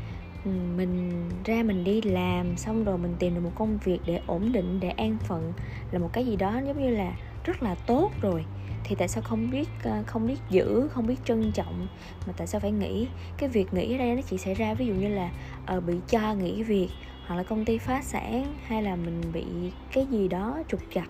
mình 0.77 1.29
ra 1.45 1.63
mình 1.63 1.85
đi 1.85 2.03
làm 2.03 2.57
xong 2.57 2.85
rồi 2.85 2.99
mình 2.99 3.15
tìm 3.19 3.35
được 3.35 3.41
một 3.41 3.53
công 3.55 3.79
việc 3.85 3.99
để 4.07 4.21
ổn 4.27 4.53
định 4.53 4.81
để 4.81 4.89
an 4.89 5.17
phận 5.21 5.53
là 5.91 5.99
một 5.99 6.11
cái 6.13 6.27
gì 6.27 6.37
đó 6.37 6.61
giống 6.67 6.83
như 6.83 6.91
là 6.91 7.13
rất 7.45 7.63
là 7.63 7.75
tốt 7.75 8.11
rồi. 8.21 8.45
Thì 8.85 8.95
tại 8.99 9.09
sao 9.09 9.23
không 9.23 9.51
biết 9.51 9.69
ờ, 9.83 10.03
không 10.07 10.27
biết 10.27 10.39
giữ 10.51 10.89
không 10.89 11.07
biết 11.07 11.17
trân 11.25 11.53
trọng? 11.53 11.87
Mà 12.27 12.33
tại 12.37 12.47
sao 12.47 12.61
phải 12.61 12.73
nghĩ? 12.73 13.09
Cái 13.39 13.49
việc 13.49 13.75
nghĩ 13.75 13.95
ở 13.95 13.99
đây 13.99 14.15
nó 14.15 14.23
chỉ 14.23 14.39
xảy 14.39 14.55
ra 14.55 14.75
ví 14.75 14.87
dụ 14.87 14.95
như 14.95 15.09
là 15.09 15.31
uh, 15.77 15.85
bị 15.85 15.95
cho 16.09 16.35
nghỉ 16.35 16.63
việc 16.63 16.89
hoặc 17.27 17.37
là 17.37 17.43
công 17.43 17.65
ty 17.65 17.79
phá 17.79 18.03
sản 18.03 18.55
hay 18.67 18.83
là 18.83 18.97
mình 18.97 19.21
bị 19.33 19.45
cái 19.93 20.07
gì 20.11 20.29
đó 20.29 20.59
trục 20.69 20.81
chặt 20.95 21.07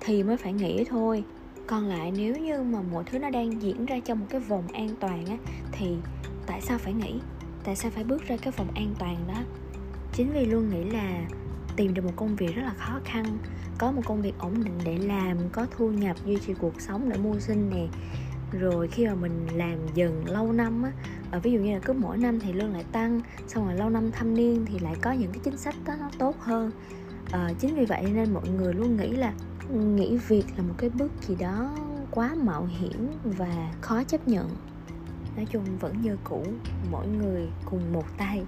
thì 0.00 0.22
mới 0.22 0.36
phải 0.36 0.52
nghĩ 0.52 0.84
thôi. 0.84 1.24
Còn 1.66 1.86
lại 1.86 2.12
nếu 2.16 2.36
như 2.36 2.62
mà 2.62 2.82
mọi 2.92 3.04
thứ 3.06 3.18
nó 3.18 3.30
đang 3.30 3.62
diễn 3.62 3.86
ra 3.86 3.98
trong 4.04 4.20
một 4.20 4.26
cái 4.30 4.40
vòng 4.40 4.64
an 4.72 4.88
toàn 5.00 5.26
á 5.26 5.36
thì 5.72 5.86
tại 6.46 6.60
sao 6.60 6.78
phải 6.78 6.92
nghĩ 6.92 7.14
tại 7.64 7.76
sao 7.76 7.90
phải 7.90 8.04
bước 8.04 8.26
ra 8.26 8.36
cái 8.42 8.52
vòng 8.56 8.68
an 8.74 8.94
toàn 8.98 9.16
đó? 9.28 9.40
Chính 10.12 10.32
vì 10.32 10.46
luôn 10.46 10.70
nghĩ 10.70 10.84
là 10.84 11.20
tìm 11.76 11.94
được 11.94 12.04
một 12.04 12.12
công 12.16 12.36
việc 12.36 12.56
rất 12.56 12.62
là 12.62 12.74
khó 12.78 13.00
khăn 13.04 13.38
có 13.78 13.92
một 13.92 14.02
công 14.04 14.22
việc 14.22 14.38
ổn 14.38 14.64
định 14.64 14.78
để 14.84 14.98
làm 14.98 15.36
có 15.52 15.66
thu 15.76 15.90
nhập 15.90 16.16
duy 16.24 16.38
trì 16.46 16.54
cuộc 16.54 16.80
sống 16.80 17.08
để 17.08 17.18
mưu 17.18 17.40
sinh 17.40 17.70
nè. 17.70 17.86
Rồi 18.52 18.88
khi 18.88 19.06
mà 19.06 19.14
mình 19.14 19.46
làm 19.54 19.78
dần 19.94 20.24
lâu 20.26 20.52
năm 20.52 20.82
á 20.82 20.92
ờ, 21.30 21.40
ví 21.40 21.52
dụ 21.52 21.60
như 21.60 21.72
là 21.74 21.80
cứ 21.84 21.92
mỗi 21.92 22.18
năm 22.18 22.40
thì 22.40 22.52
lương 22.52 22.72
lại 22.72 22.84
tăng 22.92 23.20
xong 23.46 23.66
rồi 23.66 23.74
lâu 23.74 23.90
năm 23.90 24.12
thâm 24.12 24.34
niên 24.34 24.66
thì 24.66 24.78
lại 24.78 24.94
có 25.02 25.12
những 25.12 25.32
cái 25.32 25.40
chính 25.44 25.56
sách 25.56 25.74
đó 25.84 25.94
nó 26.00 26.10
tốt 26.18 26.36
hơn. 26.38 26.70
À, 27.32 27.50
chính 27.58 27.74
vì 27.74 27.84
vậy 27.84 28.02
nên 28.14 28.34
mọi 28.34 28.48
người 28.48 28.74
luôn 28.74 28.96
nghĩ 28.96 29.08
là 29.08 29.32
nghỉ 29.70 30.16
việc 30.28 30.44
là 30.56 30.62
một 30.62 30.74
cái 30.78 30.90
bước 30.90 31.12
gì 31.20 31.36
đó 31.36 31.76
quá 32.10 32.34
mạo 32.34 32.68
hiểm 32.80 33.12
và 33.24 33.72
khó 33.80 34.04
chấp 34.04 34.28
nhận 34.28 34.48
nói 35.38 35.46
chung 35.50 35.64
vẫn 35.80 36.02
như 36.02 36.16
cũ 36.24 36.42
mỗi 36.90 37.06
người 37.06 37.48
cùng 37.64 37.92
một 37.92 38.04
tay. 38.18 38.42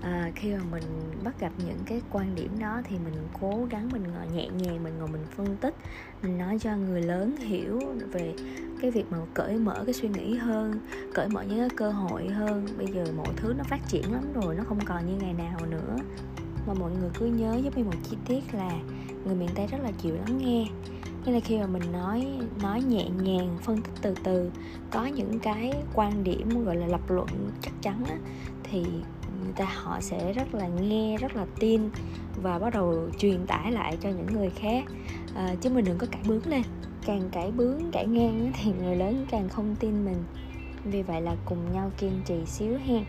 À, 0.00 0.30
khi 0.34 0.54
mà 0.54 0.60
mình 0.70 0.82
bắt 1.24 1.40
gặp 1.40 1.52
những 1.66 1.78
cái 1.86 2.00
quan 2.10 2.34
điểm 2.34 2.58
đó 2.58 2.80
thì 2.84 2.96
mình 3.04 3.14
cố 3.40 3.66
gắng 3.70 3.88
mình 3.92 4.02
ngồi 4.02 4.26
nhẹ 4.34 4.48
nhàng 4.48 4.84
mình 4.84 4.98
ngồi 4.98 5.08
mình 5.08 5.24
phân 5.36 5.56
tích 5.56 5.74
mình 6.22 6.38
nói 6.38 6.58
cho 6.58 6.76
người 6.76 7.02
lớn 7.02 7.36
hiểu 7.36 7.80
về 8.12 8.34
cái 8.80 8.90
việc 8.90 9.04
mà 9.10 9.18
cởi 9.34 9.56
mở 9.56 9.82
cái 9.84 9.94
suy 9.94 10.08
nghĩ 10.08 10.36
hơn 10.36 10.78
cởi 11.14 11.28
mở 11.28 11.42
những 11.42 11.58
cái 11.58 11.68
cơ 11.76 11.90
hội 11.90 12.28
hơn. 12.28 12.66
Bây 12.78 12.86
giờ 12.86 13.04
mọi 13.16 13.34
thứ 13.36 13.54
nó 13.58 13.64
phát 13.64 13.80
triển 13.88 14.12
lắm 14.12 14.22
rồi 14.34 14.54
nó 14.54 14.64
không 14.64 14.80
còn 14.84 15.06
như 15.06 15.16
ngày 15.20 15.32
nào 15.32 15.66
nữa. 15.66 15.96
Mà 16.66 16.74
mọi 16.74 16.90
người 17.00 17.10
cứ 17.18 17.26
nhớ 17.26 17.58
giúp 17.64 17.76
mình 17.76 17.84
một 17.84 17.96
chi 18.10 18.16
tiết 18.26 18.54
là 18.54 18.70
người 19.24 19.34
miền 19.34 19.48
tây 19.54 19.66
rất 19.66 19.78
là 19.82 19.90
chịu 20.02 20.14
lắng 20.14 20.38
nghe 20.38 20.66
nên 21.24 21.34
là 21.34 21.40
khi 21.40 21.58
mà 21.58 21.66
mình 21.66 21.92
nói 21.92 22.26
nói 22.62 22.82
nhẹ 22.82 23.08
nhàng 23.22 23.58
phân 23.62 23.76
tích 23.76 23.92
từ 24.02 24.14
từ 24.24 24.50
có 24.90 25.06
những 25.06 25.38
cái 25.38 25.72
quan 25.94 26.24
điểm 26.24 26.64
gọi 26.64 26.76
là 26.76 26.86
lập 26.86 27.10
luận 27.10 27.50
chắc 27.62 27.72
chắn 27.82 28.04
á, 28.08 28.16
thì 28.62 28.84
người 29.44 29.52
ta 29.56 29.64
họ 29.74 30.00
sẽ 30.00 30.32
rất 30.32 30.54
là 30.54 30.68
nghe 30.68 31.16
rất 31.16 31.36
là 31.36 31.46
tin 31.58 31.90
và 32.42 32.58
bắt 32.58 32.74
đầu 32.74 33.08
truyền 33.18 33.46
tải 33.46 33.72
lại 33.72 33.96
cho 34.00 34.08
những 34.08 34.26
người 34.32 34.50
khác. 34.50 34.84
À, 35.34 35.54
chứ 35.60 35.70
mình 35.70 35.84
đừng 35.84 35.98
có 35.98 36.06
cãi 36.10 36.22
bướng 36.28 36.46
lên. 36.46 36.62
Càng 37.06 37.30
cãi 37.32 37.50
bướng 37.50 37.90
cãi 37.92 38.06
ngang 38.06 38.52
thì 38.62 38.72
người 38.72 38.96
lớn 38.96 39.26
càng 39.30 39.48
không 39.48 39.76
tin 39.80 40.04
mình. 40.04 40.24
Vì 40.84 41.02
vậy 41.02 41.20
là 41.20 41.36
cùng 41.44 41.72
nhau 41.72 41.90
kiên 41.98 42.20
trì 42.24 42.46
xíu 42.46 42.78
hen. 42.86 43.04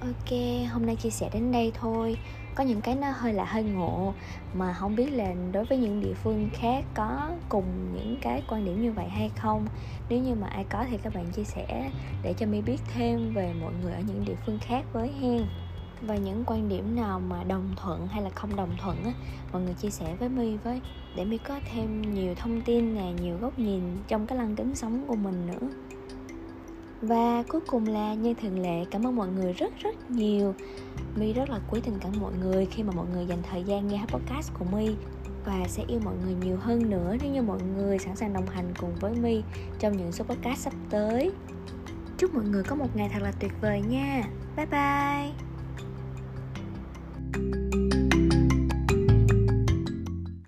Ok 0.00 0.38
hôm 0.72 0.86
nay 0.86 0.96
chia 0.96 1.10
sẻ 1.10 1.30
đến 1.32 1.52
đây 1.52 1.72
thôi 1.74 2.16
có 2.54 2.64
những 2.64 2.80
cái 2.80 2.94
nó 2.94 3.10
hơi 3.10 3.32
là 3.32 3.44
hơi 3.44 3.62
ngộ, 3.62 4.14
mà 4.54 4.72
không 4.72 4.96
biết 4.96 5.12
là 5.12 5.34
đối 5.52 5.64
với 5.64 5.78
những 5.78 6.00
địa 6.00 6.14
phương 6.14 6.50
khác 6.52 6.84
có 6.94 7.30
cùng 7.48 7.64
những 7.94 8.16
cái 8.20 8.42
quan 8.48 8.64
điểm 8.64 8.82
như 8.82 8.92
vậy 8.92 9.08
hay 9.08 9.30
không. 9.36 9.66
Nếu 10.08 10.18
như 10.18 10.34
mà 10.34 10.46
ai 10.46 10.64
có 10.64 10.84
thì 10.90 10.98
các 11.02 11.14
bạn 11.14 11.30
chia 11.32 11.44
sẻ 11.44 11.90
để 12.22 12.34
cho 12.38 12.46
mi 12.46 12.60
biết 12.60 12.78
thêm 12.94 13.34
về 13.34 13.52
mọi 13.60 13.72
người 13.82 13.92
ở 13.92 14.00
những 14.00 14.24
địa 14.24 14.36
phương 14.46 14.58
khác 14.60 14.84
với 14.92 15.12
hen 15.20 15.46
và 16.02 16.16
những 16.16 16.44
quan 16.46 16.68
điểm 16.68 16.96
nào 16.96 17.20
mà 17.20 17.44
đồng 17.44 17.74
thuận 17.76 18.06
hay 18.06 18.22
là 18.22 18.30
không 18.30 18.56
đồng 18.56 18.76
thuận 18.78 19.04
á, 19.04 19.12
mọi 19.52 19.62
người 19.62 19.74
chia 19.74 19.90
sẻ 19.90 20.16
với 20.18 20.28
mi 20.28 20.56
với, 20.56 20.80
để 21.16 21.24
mi 21.24 21.38
có 21.38 21.60
thêm 21.72 22.14
nhiều 22.14 22.34
thông 22.34 22.60
tin 22.60 22.94
nè, 22.94 23.12
nhiều 23.22 23.38
góc 23.40 23.58
nhìn 23.58 23.82
trong 24.08 24.26
cái 24.26 24.38
lăng 24.38 24.56
kính 24.56 24.74
sống 24.74 25.04
của 25.06 25.16
mình 25.16 25.46
nữa 25.46 25.68
và 27.02 27.42
cuối 27.48 27.60
cùng 27.66 27.86
là 27.86 28.14
như 28.14 28.34
thường 28.34 28.62
lệ, 28.62 28.84
cảm 28.90 29.06
ơn 29.06 29.16
mọi 29.16 29.28
người 29.28 29.52
rất 29.52 29.72
rất 29.78 30.10
nhiều 30.10 30.54
My 31.16 31.32
rất 31.32 31.50
là 31.50 31.60
quý 31.70 31.80
tình 31.84 31.94
cảm 32.00 32.12
mọi 32.20 32.32
người 32.40 32.66
khi 32.66 32.82
mà 32.82 32.92
mọi 32.96 33.06
người 33.14 33.26
dành 33.26 33.42
thời 33.50 33.62
gian 33.62 33.88
nghe 33.88 34.00
podcast 34.08 34.52
của 34.58 34.64
My 34.64 34.94
và 35.44 35.64
sẽ 35.68 35.84
yêu 35.88 36.00
mọi 36.04 36.14
người 36.24 36.34
nhiều 36.44 36.56
hơn 36.60 36.90
nữa 36.90 37.16
nếu 37.22 37.32
như 37.32 37.42
mọi 37.42 37.58
người 37.76 37.98
sẵn 37.98 38.16
sàng 38.16 38.32
đồng 38.32 38.46
hành 38.46 38.74
cùng 38.80 38.94
với 39.00 39.12
My 39.14 39.42
trong 39.78 39.96
những 39.96 40.12
số 40.12 40.24
podcast 40.24 40.58
sắp 40.58 40.72
tới. 40.90 41.32
Chúc 42.18 42.34
mọi 42.34 42.44
người 42.44 42.62
có 42.62 42.76
một 42.76 42.96
ngày 42.96 43.10
thật 43.12 43.22
là 43.22 43.32
tuyệt 43.40 43.52
vời 43.60 43.82
nha. 43.88 44.22
Bye 44.56 44.66
bye. 44.66 45.49